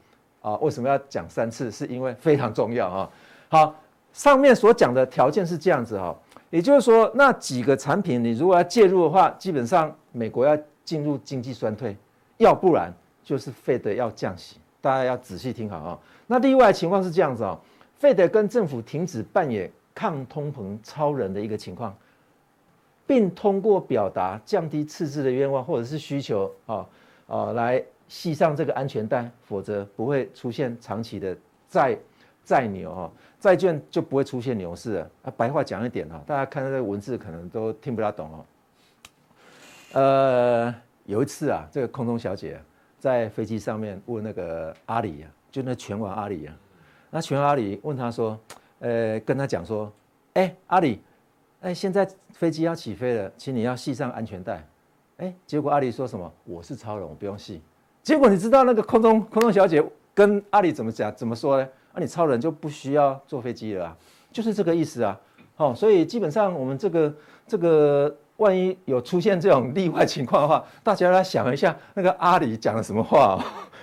[0.43, 1.71] 啊，为什么要讲三次？
[1.71, 3.11] 是因为非常重要啊。
[3.49, 3.75] 好，
[4.13, 6.17] 上面所讲的条件是这样子哈，
[6.51, 11.97] 也就是说，那几个产品你如果要介入的话，基本上美国要进入经济衰退，
[12.37, 12.93] 要不然
[13.25, 14.59] 就是 Fed 要降息。
[14.81, 15.99] 大家要仔细听好啊！
[16.27, 17.57] 那另外情况是这样子啊
[18.01, 21.97] ，Fed 跟政府停止扮演抗通膨超人的一个情况，
[23.07, 26.85] 并通过表达降低赤字的愿望或者是需求啊
[27.29, 31.37] 啊来系上这个安全带，否则不会出现长期的
[31.69, 31.97] 债
[32.45, 35.33] 再牛哈，债券就不会出现牛市啊。
[35.37, 38.45] 白话讲一点哈，大家看到这个文字可能都听不大懂哦。
[39.93, 40.75] 呃，
[41.05, 42.61] 有一次啊，这个空中小姐。
[42.99, 46.55] 在飞机上面问那个阿里呀，就那拳王阿里呀，
[47.11, 48.39] 那拳王阿里问他说，
[48.79, 49.93] 呃，跟他讲说，
[50.35, 51.03] 哎，阿里，
[51.63, 54.65] 哎，现在飞机要起飞了，请你要系上安全带。
[55.17, 56.33] 哎，结果阿里说什么？
[56.45, 57.61] 我是超人，我不用系。
[58.05, 59.85] 结果你知道那个空中空中小姐
[60.15, 61.13] 跟阿里怎么讲？
[61.17, 61.69] 怎么说呢？
[61.93, 63.97] 啊，你超人就不需要坐飞机了啊，
[64.33, 65.19] 就是这个意思啊。
[65.55, 67.15] 好，所以基本上我们这个
[67.47, 68.15] 这个。
[68.39, 73.39] 万一有出现这种例外情况的话，大家来想一下，那个阿里讲了什么话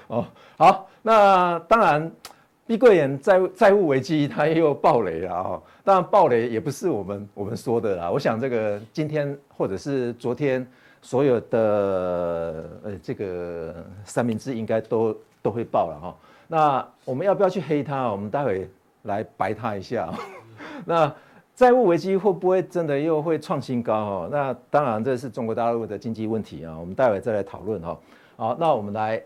[0.08, 0.18] 哦？
[0.18, 0.26] 哦
[0.58, 2.12] 好，那当然，
[2.68, 5.64] 碧桂园债债务危机，它也有爆雷了哦。
[5.82, 8.12] 当然，爆雷也不是我们我们说的啦。
[8.12, 10.68] 我想这个今天或者是昨天，
[11.02, 16.16] 所有的呃这个三明治应该都都会爆了哈。
[16.50, 18.12] 那我们要不要去黑它？
[18.12, 18.70] 我们待会
[19.04, 20.14] 来白它一下。
[20.84, 21.10] 那。
[21.56, 23.94] 债务危机会不会真的又会创新高？
[23.94, 28.00] 哦，那当然这是中国大陆的经济问题啊，我们待会再来讨论哈。
[28.38, 29.22] 好，那我们来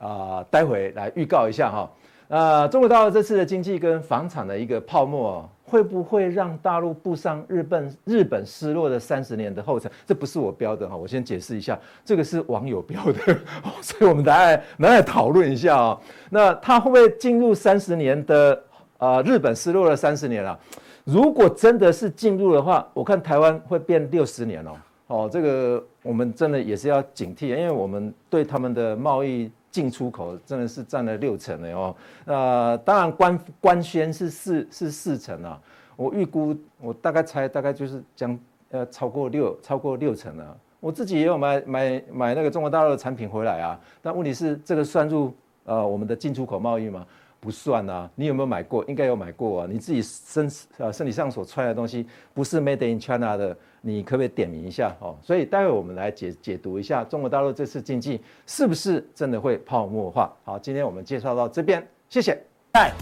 [0.00, 1.88] 啊，待会来预告一下哈。
[2.26, 9.90] 那中国大陆这次的经济跟房产的一个泡沫，会不会让大陆步上日本日本失落的三十年的后尘？
[10.06, 13.38] 这不是我标的哈，我先解释一下，这个是网友标的，
[13.82, 16.00] 所以我们来来来讨论一下啊。
[16.30, 18.62] 那它会不会进入三十年的
[18.98, 20.58] 啊日本失落了三十年了？
[21.04, 24.70] 如果真的是进入的话，我看台湾会变六十年哦。
[25.08, 31.94] 哦，这个我们真的也是要警惕，因为我们对他们的贸易进出口真的是占了六成的哦。
[32.24, 35.60] 呃，当然官官宣是四是四成啊，
[35.96, 38.38] 我预估我大概猜大概就是将
[38.70, 40.56] 呃超过六超过六成啊。
[40.80, 45.30] 我自己也有买买买那个中国大陆的产品回来啊，但问题是这个算入
[45.64, 47.04] 呃我们的进出口贸易吗？
[47.38, 48.82] 不算啊，你有没有买过？
[48.86, 49.66] 应该有买过啊。
[49.70, 53.54] 你自己身呃身体上所穿的东西不是 Made in China 的，
[53.86, 55.16] 你可不可以点名一下哦？
[55.22, 60.34] 所以待会我们来解解读一下中国大陆这次经济是不是真的会泡沫化？
[60.44, 62.36] 好，今天我们介绍到这边，谢谢。
[62.74, 62.92] 在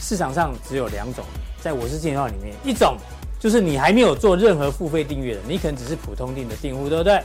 [0.00, 1.24] 市场上只有两种，
[1.60, 2.96] 在我是金钱豹里面，一种
[3.38, 7.22] 就是你还没有做任何付费订阅的，你可能只是普通订的订户，对不对？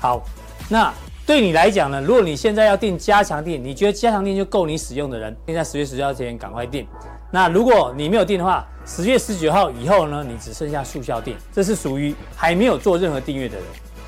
[0.00, 0.22] 好，
[0.70, 0.92] 那。
[1.26, 6.86] 对你来讲呢，如果你现在要订加强订，你觉得加强订就够你使用的人，现在十月十号前赶快订。
[7.30, 13.64] 那如果你没有订的话，十月十九号以后呢，你只剩下速效订，这是属于还没有做任何订阅的人。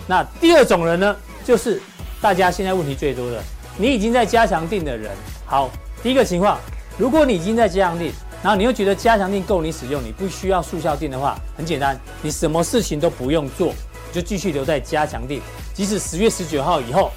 [0.06, 1.80] 那第二种人呢，就是
[2.20, 3.42] 大家现在问题最多的，
[3.76, 5.10] 你已经在加强订的人。
[5.44, 5.68] 好，
[6.02, 6.58] 第一个情况，
[6.96, 8.12] 如果你已经在加强订，
[8.42, 13.74] 然后你又觉得加强订够你使用，你不需要速效订的话，很简单，你什么事情都不用做，
[14.12, 15.42] 就继续留在加强订，
[15.74, 17.10] 即使十月十九号以后，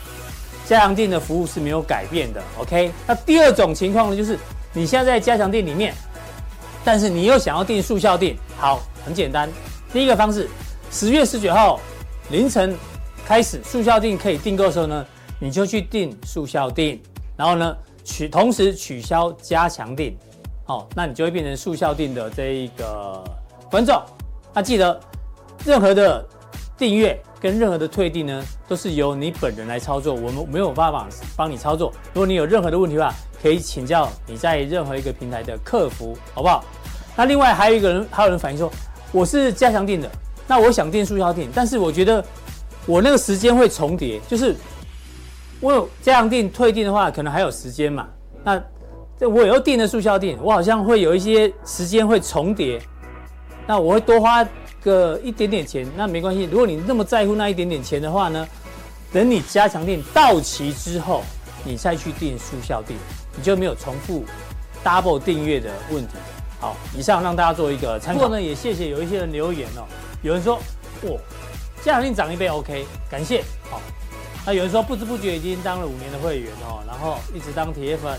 [0.66, 2.42] 加强订的服务是没有改变的。
[2.58, 4.38] OK，那第二种情况呢，就是
[4.74, 5.94] 你现在在加强订里面，
[6.84, 9.50] 但是你又想要订速效订，好，很简单，
[9.92, 10.50] 第一个方式，
[10.90, 11.80] 十月十九号。
[12.30, 12.78] 凌晨
[13.26, 15.06] 开始速效订可以订购的时候呢，
[15.38, 16.98] 你就去订速效订，
[17.36, 20.18] 然后呢取同时取消加强订，
[20.68, 23.22] 哦，那你就会变成速效订的这一个
[23.70, 24.02] 观众。
[24.54, 24.98] 那记得
[25.66, 26.26] 任何的
[26.78, 31.92] 订阅跟任何的退订呢，都是由你本人来操作，我们没有办法帮你操作。
[32.14, 33.12] 如果你有任何的问题的话，
[33.42, 36.64] 可以请教你在任何一个平台的客服，好不好？
[37.16, 38.72] 那另外还有一个人，还有人反映说，
[39.12, 40.08] 我是加强订的。
[40.48, 42.24] 那我想订速效订，但是我觉得
[42.86, 44.56] 我那个时间会重叠，就是
[45.60, 48.08] 我有加强订、退订的话，可能还有时间嘛。
[48.44, 48.62] 那
[49.20, 52.80] 这我又订了速效订，我好像会有一些时间会重叠，
[53.66, 54.46] 那我会多花
[54.84, 56.44] 个一点点钱，那没关系。
[56.52, 58.48] 如果你那么在乎那一点点钱的话呢，
[59.14, 61.24] 等你加强订到期之后，
[61.64, 62.98] 你再去订速效订，
[63.36, 64.26] 你就没有重复
[64.84, 66.14] double 订阅的问题。
[66.60, 68.22] 好，以上让大家做一个参考。
[68.22, 69.86] 不过呢，也谢谢有一些人留言哦。
[70.22, 70.58] 有人说，
[71.04, 71.18] 哇，
[71.84, 73.44] 加强錠涨一倍，OK，感谢。
[73.70, 73.82] 好，
[74.46, 78.16] 那有人说不知不觉已经当了五年的会员哦，然后一直当铁粉，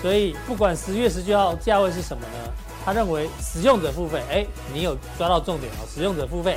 [0.00, 2.52] 所以不管十月十九号价位是什么呢？
[2.88, 6.56] 他认为使用者付费，哎，你有抓到重点哦，使用者付费。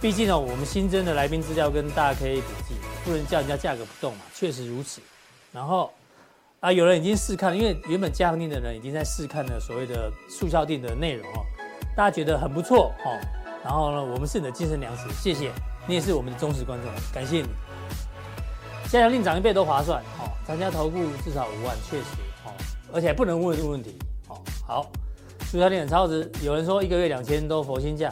[0.00, 2.74] 毕竟呢，我们新增的来宾资料跟大 K 笔记，
[3.04, 5.02] 不能叫人家价格不动嘛，确实如此。
[5.52, 5.92] 然后
[6.60, 11.44] 啊，有人已经试看了，因为原本加强錠的人已经在试看了所谓的速效錠的内容哦，
[11.94, 13.20] 大家觉得很不错哦。
[13.62, 15.52] 然后呢，我们是你的精神粮食，谢谢
[15.86, 17.48] 你也是我们的忠实观众，感谢你。
[18.88, 22.04] 加强錠涨一倍都划算哦，参加投顾至少五万，确实
[22.46, 22.56] 哦，
[22.94, 23.98] 而且不能问问题
[24.28, 24.40] 哦。
[24.66, 24.90] 好，
[25.52, 28.10] 速效錠很超值，有人说一个月两千多佛心价。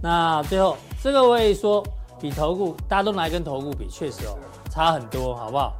[0.00, 1.86] 那最后这个位说
[2.18, 4.38] 比投顾，大家都拿来跟投顾比，确实哦
[4.70, 5.76] 差很多，好不好？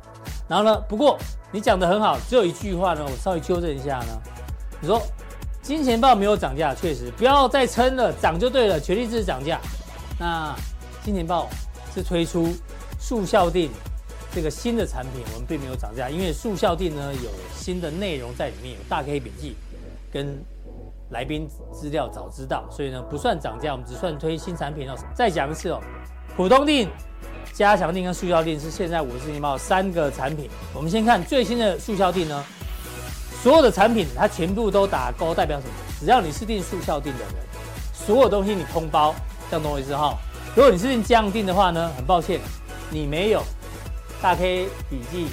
[0.47, 1.19] 然后呢，不过
[1.51, 4.21] 你讲的很好，只有一句话呢，我稍微纠正一下呢，
[4.79, 5.01] 你说。
[5.63, 9.61] 金钱豹没有涨价，确实不要再撑了，涨就对了，全力支持涨价。
[10.19, 10.57] 那
[11.05, 11.49] 金钱豹
[11.95, 12.49] 是推出
[12.99, 13.71] 速效定
[14.35, 19.55] 这个新的产品，我们并没有涨价，因为速效定呢有新的内容在里面，有大 K 笔记
[20.11, 20.43] 跟
[21.11, 24.95] 来宾资料早知道，所以呢不算涨价，我们只算推新产品哦。
[25.15, 25.81] 再讲一次哦，
[26.37, 26.89] 普通订、
[27.53, 30.49] 加强订跟速效订是现在五十金包三个产品。
[30.73, 32.45] 我们先看最新的速效订呢。
[33.43, 35.73] 所有的产品它全部都打勾，代表什么？
[35.99, 37.35] 只要你是订速效订的人，
[37.93, 39.15] 所有东西你通包，
[39.51, 40.15] 这样懂我意思哈？
[40.55, 42.39] 如果你是订加强订的话呢，很抱歉，
[42.91, 43.43] 你没有
[44.21, 45.29] 大 K 笔记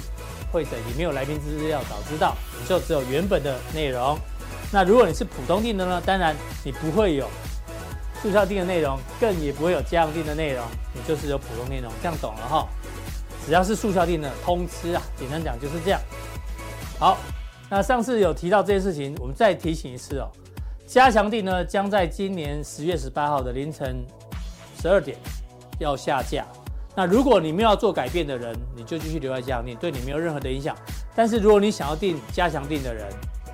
[0.50, 4.18] 会诊，你没有来宾资料早知道，你就只有原本的内容。
[4.72, 6.02] 那如果你是普通订的呢？
[6.04, 7.28] 当然你不会有
[8.22, 12.68] 速效订的内容，更也不会有加强订的内容，你就是有普通内容，这样懂了哈？
[13.46, 16.00] 只要是速效订的通吃啊，简单讲就是这样。
[16.98, 17.18] 好。
[17.70, 20.26] 那上次有提到这件事情，我们再提醒一次哦。
[20.86, 24.02] 加强定呢，将在今年十月十八号的凌晨
[24.80, 25.18] 十二点
[25.78, 26.46] 要下架。
[26.96, 30.74] 那如果你没有要做改变的人，你就继续留在加强錠，对你没有任何的影响。
[31.14, 33.06] 但是如果你想要订加强定的人，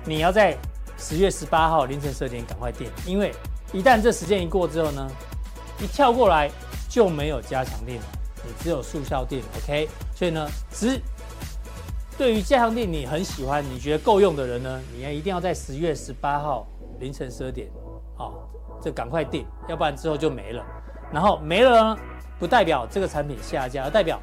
[0.05, 0.57] 你要在
[0.97, 3.33] 十月十八号凌晨十二点赶快订，因为
[3.73, 5.09] 一旦这时间一过之后呢，
[5.79, 6.49] 一跳过来
[6.89, 8.03] 就没有加强錠了，
[8.43, 9.41] 你只有速效錠。
[9.63, 10.99] OK，所以呢，只。
[12.17, 16.65] 对于加强錠你很喜欢，你觉得够用的人呢，你要一定要在十月十八号
[16.97, 17.67] 凌晨十二点，
[18.15, 20.65] 好、哦，这赶快订，要不然之后就没了。
[21.11, 21.97] 然后没了呢，
[22.39, 24.17] 不代表这个产品下架，而代表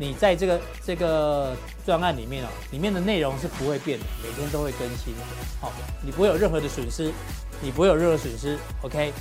[0.00, 5.12] 你在这个这个专案里面哦，里面的内容是不会变的，每天都会更新，
[5.60, 5.70] 好、
[6.02, 7.12] 你不会有任何的损失，
[7.60, 9.12] 你不会有任何损失，OK。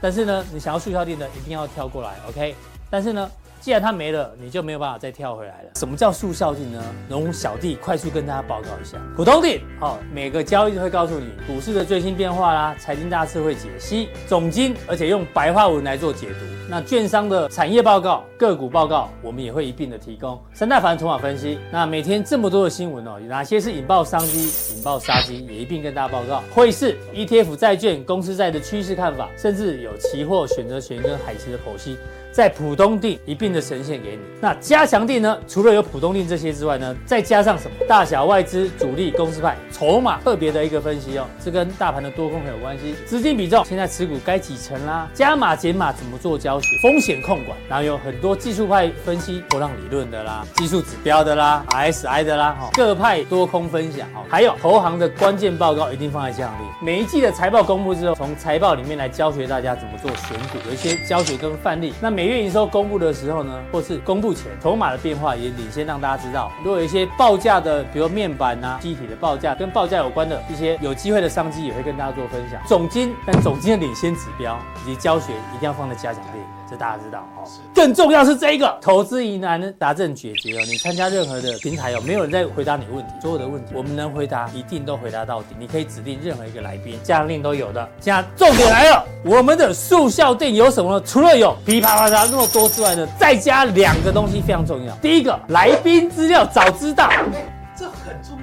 [0.00, 2.54] 但是呢，你想要速效錠的一定要跳过来，OK。
[2.88, 3.28] 但是呢。
[3.60, 5.70] 既然它没了，你就没有办法再跳回来了。
[5.76, 6.82] 什么叫速效性呢？
[7.08, 8.96] 容小弟快速跟大家报告一下。
[9.14, 16.46] 普通订，好，每个交易日会告诉你股市的最新变化啦，财经大事会解析总经，而且用白话文来做解读。
[16.70, 20.40] 那券商的产业报告、个股报告，我们也会一并的提供。
[20.54, 26.42] 三大法人筹码分析，那每天这么多的新闻哦，有哪些是引爆商机、引爆杀机，也一并跟大家报告。
[26.54, 31.98] 汇市、ETF、债券、公司债的趋势看法，甚至有期货、选择权跟海期的剖析。
[32.32, 34.20] 在浦东地一并的呈现给你。
[34.40, 35.38] 那加强地呢？
[35.46, 37.76] 除了有浦东地这些之外呢，再加上什么？
[37.88, 42.94] 大小外资、主力、公司派、筹码特别的一个分析哦，这跟大盘的多空很有关系。
[43.04, 45.08] 资金比重，现在持股该几成啦？
[45.12, 46.68] 加码减码怎么做教学？
[46.82, 56.84] 风险控管，然后有很多技术派分析、波浪理论的啦，技术指标的啦，RSI 的啦，各派多空分享哦，还有投行的关键报告一定放在加强錠。
[56.84, 61.92] 每一季的财报公布之后，从财报里面来教学大家怎么做选股，有一些教学跟范例。
[62.00, 66.52] 那每每月营收公布的时候呢，或是公布前，筹码的变化也领先让大家知道。
[66.62, 72.60] 如果有一些报价的，比如面板啊、机体的报价，跟报价有关的一些有机会的商机，也会跟大家做分享。
[72.66, 76.59] 总金，但总金的领先指标以及教学一定要放在加强錠。
[76.70, 77.42] 这大家知道哦，
[77.74, 80.62] 更重要是这一个投资疑难答正解决哦。
[80.66, 85.48] 你参加任何的平台哦，没有人在回答你问题，所有的问题我们能回答，一定都回答到底。
[85.58, 87.88] 你可以指定任何一个来宾，加强錠都有的。
[88.00, 91.02] 现在重点来了，我们的速效店有什么呢？
[91.04, 94.94] 除了有噼啪啪啪那么多之外呢，再加两个东西非常重要。
[94.96, 97.10] 第一个，来宾资料早知道。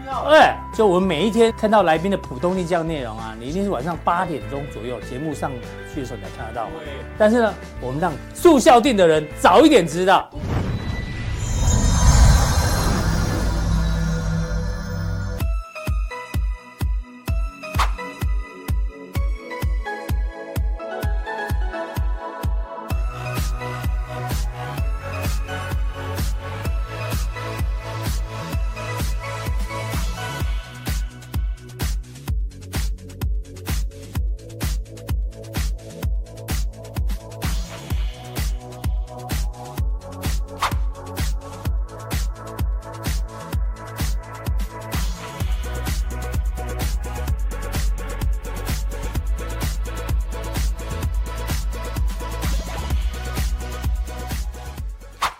[0.08, 0.30] 这很重要。
[0.30, 5.52] 对，就我们每一天看到来宾的普通力这样内容啊，你一定是晚上八点钟左右节目上
[5.94, 6.68] 去的时候你才看得到。
[6.84, 6.94] 对。
[7.18, 10.30] 但是呢，我们让速效定的人早一点知道。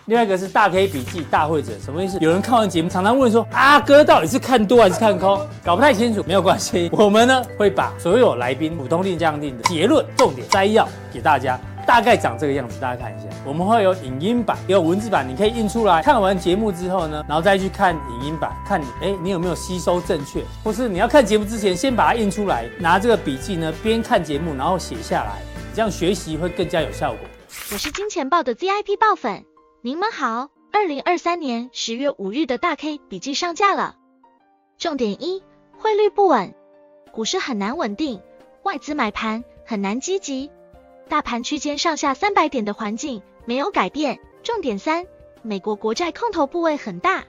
[0.08, 2.16] 另外一个是大 K 笔记大会者，什么意思？
[2.18, 5.38] 有人看完节目，常常问说：阿哥到底是看多还是看空？
[5.62, 13.28] 搞不太清楚，没有关系，我们呢会把所有来宾普通錠、加强錠的结论、重点摘要给大家，大概长这个样子，大家看一下。
[13.44, 16.02] 我们会有影音版，也有文字版，你可以印出来。
[16.02, 25.42] 看完节目之后呢，然后再去看影音版，看你哎你有没有吸收正确，或是你要看节目之前先把它印出来，拿这个笔记呢边看节目，然后写下来，
[25.74, 27.18] 这样学习会更加有效果。
[27.72, 29.44] 我是金钱豹的 VIP 爆粉。
[29.80, 33.94] 您们好，二零二三年十月五日的大 K 笔记上架了。
[34.76, 35.40] 重点一，
[35.78, 36.52] 汇率不稳，
[37.12, 38.20] 股市很难稳定，
[38.64, 40.50] 外资买盘很难积极，
[41.08, 44.18] 大盘区间上下三百点的环境没有改变。
[44.42, 45.06] 重点三，
[45.42, 47.24] 美国国债空头部位很大，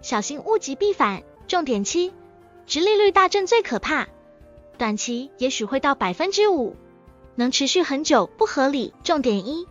[0.00, 1.22] 小心物极必反。
[1.46, 2.14] 重点七，
[2.64, 4.08] 殖利率大震最可怕，
[4.78, 6.74] 短期也许会到百分之五，
[7.34, 8.94] 能持续很久不合理。
[9.04, 9.66] 重点一。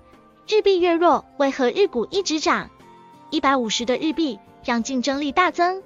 [0.52, 2.70] 日币越弱，为何日股一直涨？
[3.30, 5.82] 一百五十的日币让竞争力大增。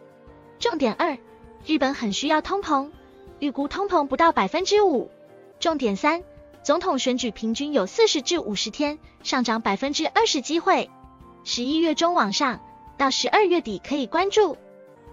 [0.57, 1.19] 重点二，
[1.67, 2.89] 日本很需要通膨，
[3.37, 5.11] 预估通膨不到百分之五。
[5.59, 6.23] 重点三，
[6.63, 10.89] 总统选举平均有四十至五十天上涨百分之二十机会，
[11.43, 12.59] 十一月中往上
[12.97, 14.57] 到十二月底可以关注。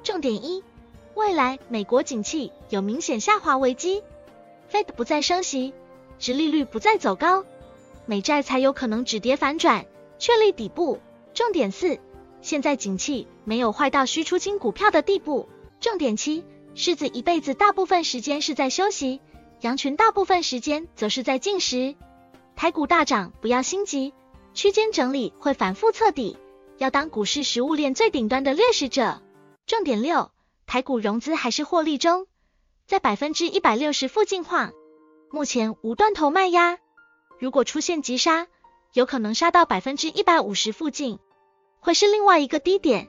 [0.02, 0.64] 重点一，
[1.12, 4.02] 未来美国景气有明显下滑危机
[4.72, 5.74] ，Fed 不再升息，
[6.18, 7.44] 殖利率不再走高。
[8.06, 9.86] 美债才有可能止跌反转，
[10.18, 11.00] 确立底部。
[11.34, 11.98] 重点四，
[12.40, 15.48] 现在景气没有坏到需出清股票的地步。
[15.80, 16.44] 重点七，
[16.74, 19.20] 狮子一辈子大部分时间是在休息，
[19.60, 21.94] 羊群大部分时间则是在进食。
[22.54, 24.12] 台股大涨不要心急，
[24.52, 26.36] 区间整理会反复测底，
[26.78, 29.22] 要当股市食物链最顶端的掠食者。
[29.66, 30.30] 重点六，
[30.66, 32.26] 台股融资还是获利中，
[32.86, 34.72] 在百分之一百六十附近晃，
[35.30, 36.78] 目前无断头卖压。
[37.42, 38.46] 如果出现急杀，
[38.92, 41.18] 有可能杀到百分之一百五十附近，
[41.80, 43.08] 会是另外一个低点。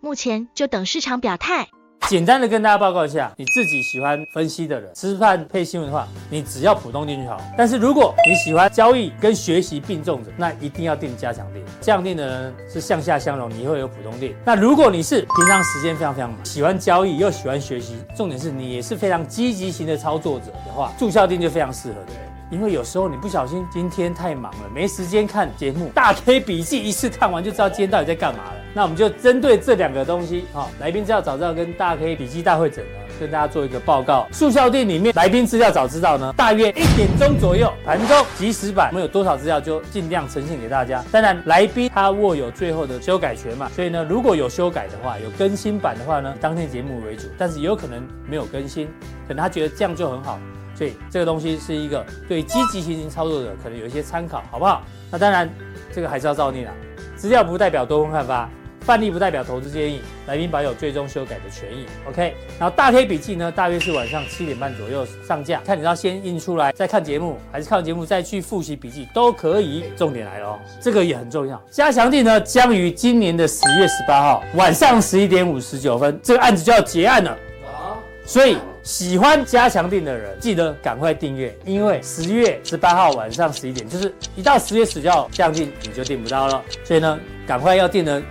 [0.00, 1.68] 目前就等市场表态。
[2.08, 7.38] 简单的跟大家报告一下，你自己喜欢分析的人，吃饭配新闻的话，你只要普通錠就好。
[7.58, 11.62] 但是如果你喜欢交易跟学习并重的，那一定要定加强錠。
[11.82, 14.34] 加强錠的人是向下相容，你会有普通定。
[14.46, 22.12] 那如果你是平常时间非常非常忙，喜欢交易又喜欢学习，重点是你也是非常积极型的操作者的话，住校定就非常适合的。
[22.50, 28.54] 因为有时候你不小心今天太忙了，没时间看节目，大 K 笔记一次看完就知道今天到底在干嘛了。
[28.74, 34.26] 那我们就针对这两个东西，好，来宾资料早知道跟大 K 笔记大会诊呢，跟大家做一个报告。
[34.32, 41.04] 速效店里面来宾资料早知道呢，大约一点钟左右盘中即时版，我们有多少资料就尽量呈现给大家。
[41.12, 48.88] 当然，来宾他握有最后的修改权嘛，所以呢，如果有修改的话，有更新版的话呢，当天节目为主，但是也有可能没有更新，
[49.28, 50.38] 可能他觉得这样就很好。
[50.74, 54.82] 所以这个东西是一个对积极型操作者可能有一些参考，好不好？
[55.10, 55.48] 那当然，
[55.92, 56.74] 这个还是要照念啊。
[57.16, 58.48] 资料不代表多空看法。
[58.80, 61.86] 范例不代表投资建议，来宾保有最终修改的权益。
[62.06, 69.84] OK，然后大 K 笔记呢，大约是晚上七点半左右上架，看你要先印出来再看节目，还是看完节目再去复习笔记都可以。
[69.96, 71.58] 重点来了哦，这个也很重要。
[71.70, 77.34] 加强地呢，将于今年的十月十八号晚上十一点五十九分，这个案子就要结案了。
[78.26, 86.62] 所以喜欢加强錠的人，记得赶快订阅，因为十月十八号晚上十一点，就是一到十月十九号加强錠你就订不到了。
[86.84, 88.22] 所以呢，赶快要订的。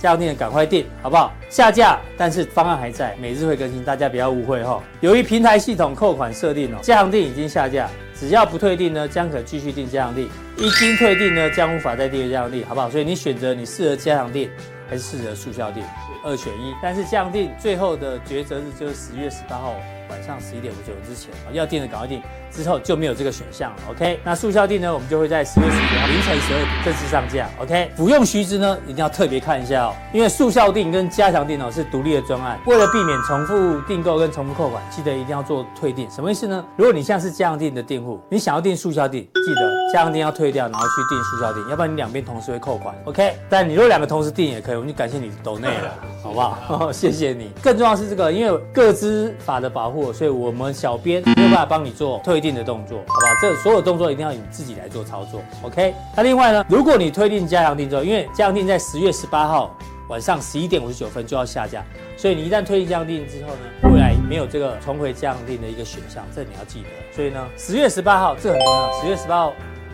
[0.00, 1.32] 加强錠的赶快订，好不好？
[1.48, 4.82] 下架，但是方案还在，每日会更新，大家不要误会哈。
[5.00, 7.88] 由于平台系统扣款设定哦，加强錠已经下架，
[8.18, 10.26] 只要不退订呢，将可继续订加强錠；
[10.56, 12.90] 一经退订呢，将无法再订阅加强錠，好不好？
[12.90, 14.48] 所以你选择你适合加强錠
[14.90, 15.82] 还是适合速效錠，
[16.24, 16.74] 二选一。
[16.82, 19.74] 但是这样定最后的抉择日就是十月十八号。
[20.12, 23.76] 晚上十一点五十九之前要订的赶快订，之后就没有这个选项了。
[23.90, 24.92] OK，那速效订呢？
[24.92, 27.48] 我们就会在十月十九号凌晨十二点正式上架。
[27.58, 36.10] OK，服用须知呢，一定要特别看一下哦，因为速效订跟加强订哦是独立的专案，为了避免重复订购跟重复扣款，记得一定要做退订。
[36.10, 36.62] 什么意思呢？
[36.76, 42.94] 如果你现在是加强订的订户，你想要订速效订，记得加强订要退掉，然后去订速效订，要不然你两边同时会扣款。
[43.06, 46.58] OK，但你如果两个同时订也可以，我们就感谢你抖内了，好不好？
[46.68, 47.50] 哦， 谢谢你。
[47.62, 50.01] 更重要是这个，因为个资法的保护。
[50.10, 53.32] 所以，我们小编没有办法帮你做退订的动作，好不好？
[53.42, 55.94] 这所有动作一定要你自己来做操作，OK？
[56.16, 59.76] 那另外呢，如果你退订加强錠之后，因为加强订在十月十八号
[60.08, 61.84] 晚上十一点五十九分就要下架，
[62.16, 66.88] 所以你一旦退订加强订之后呢，未来没有这个重回加强錠的一个选项，这你要记得。
[67.14, 69.52] 所以呢，十月十八号这很重要，十月十八号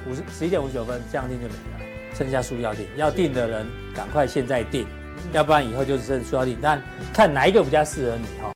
[0.09, 4.87] 五十十一点五十九分加强錠就没了，剩下速效錠，要订的人赶快现在订，
[5.33, 6.83] 要不然以后就只剩速效錠，但
[7.13, 8.51] 看哪一个比较适合你哈。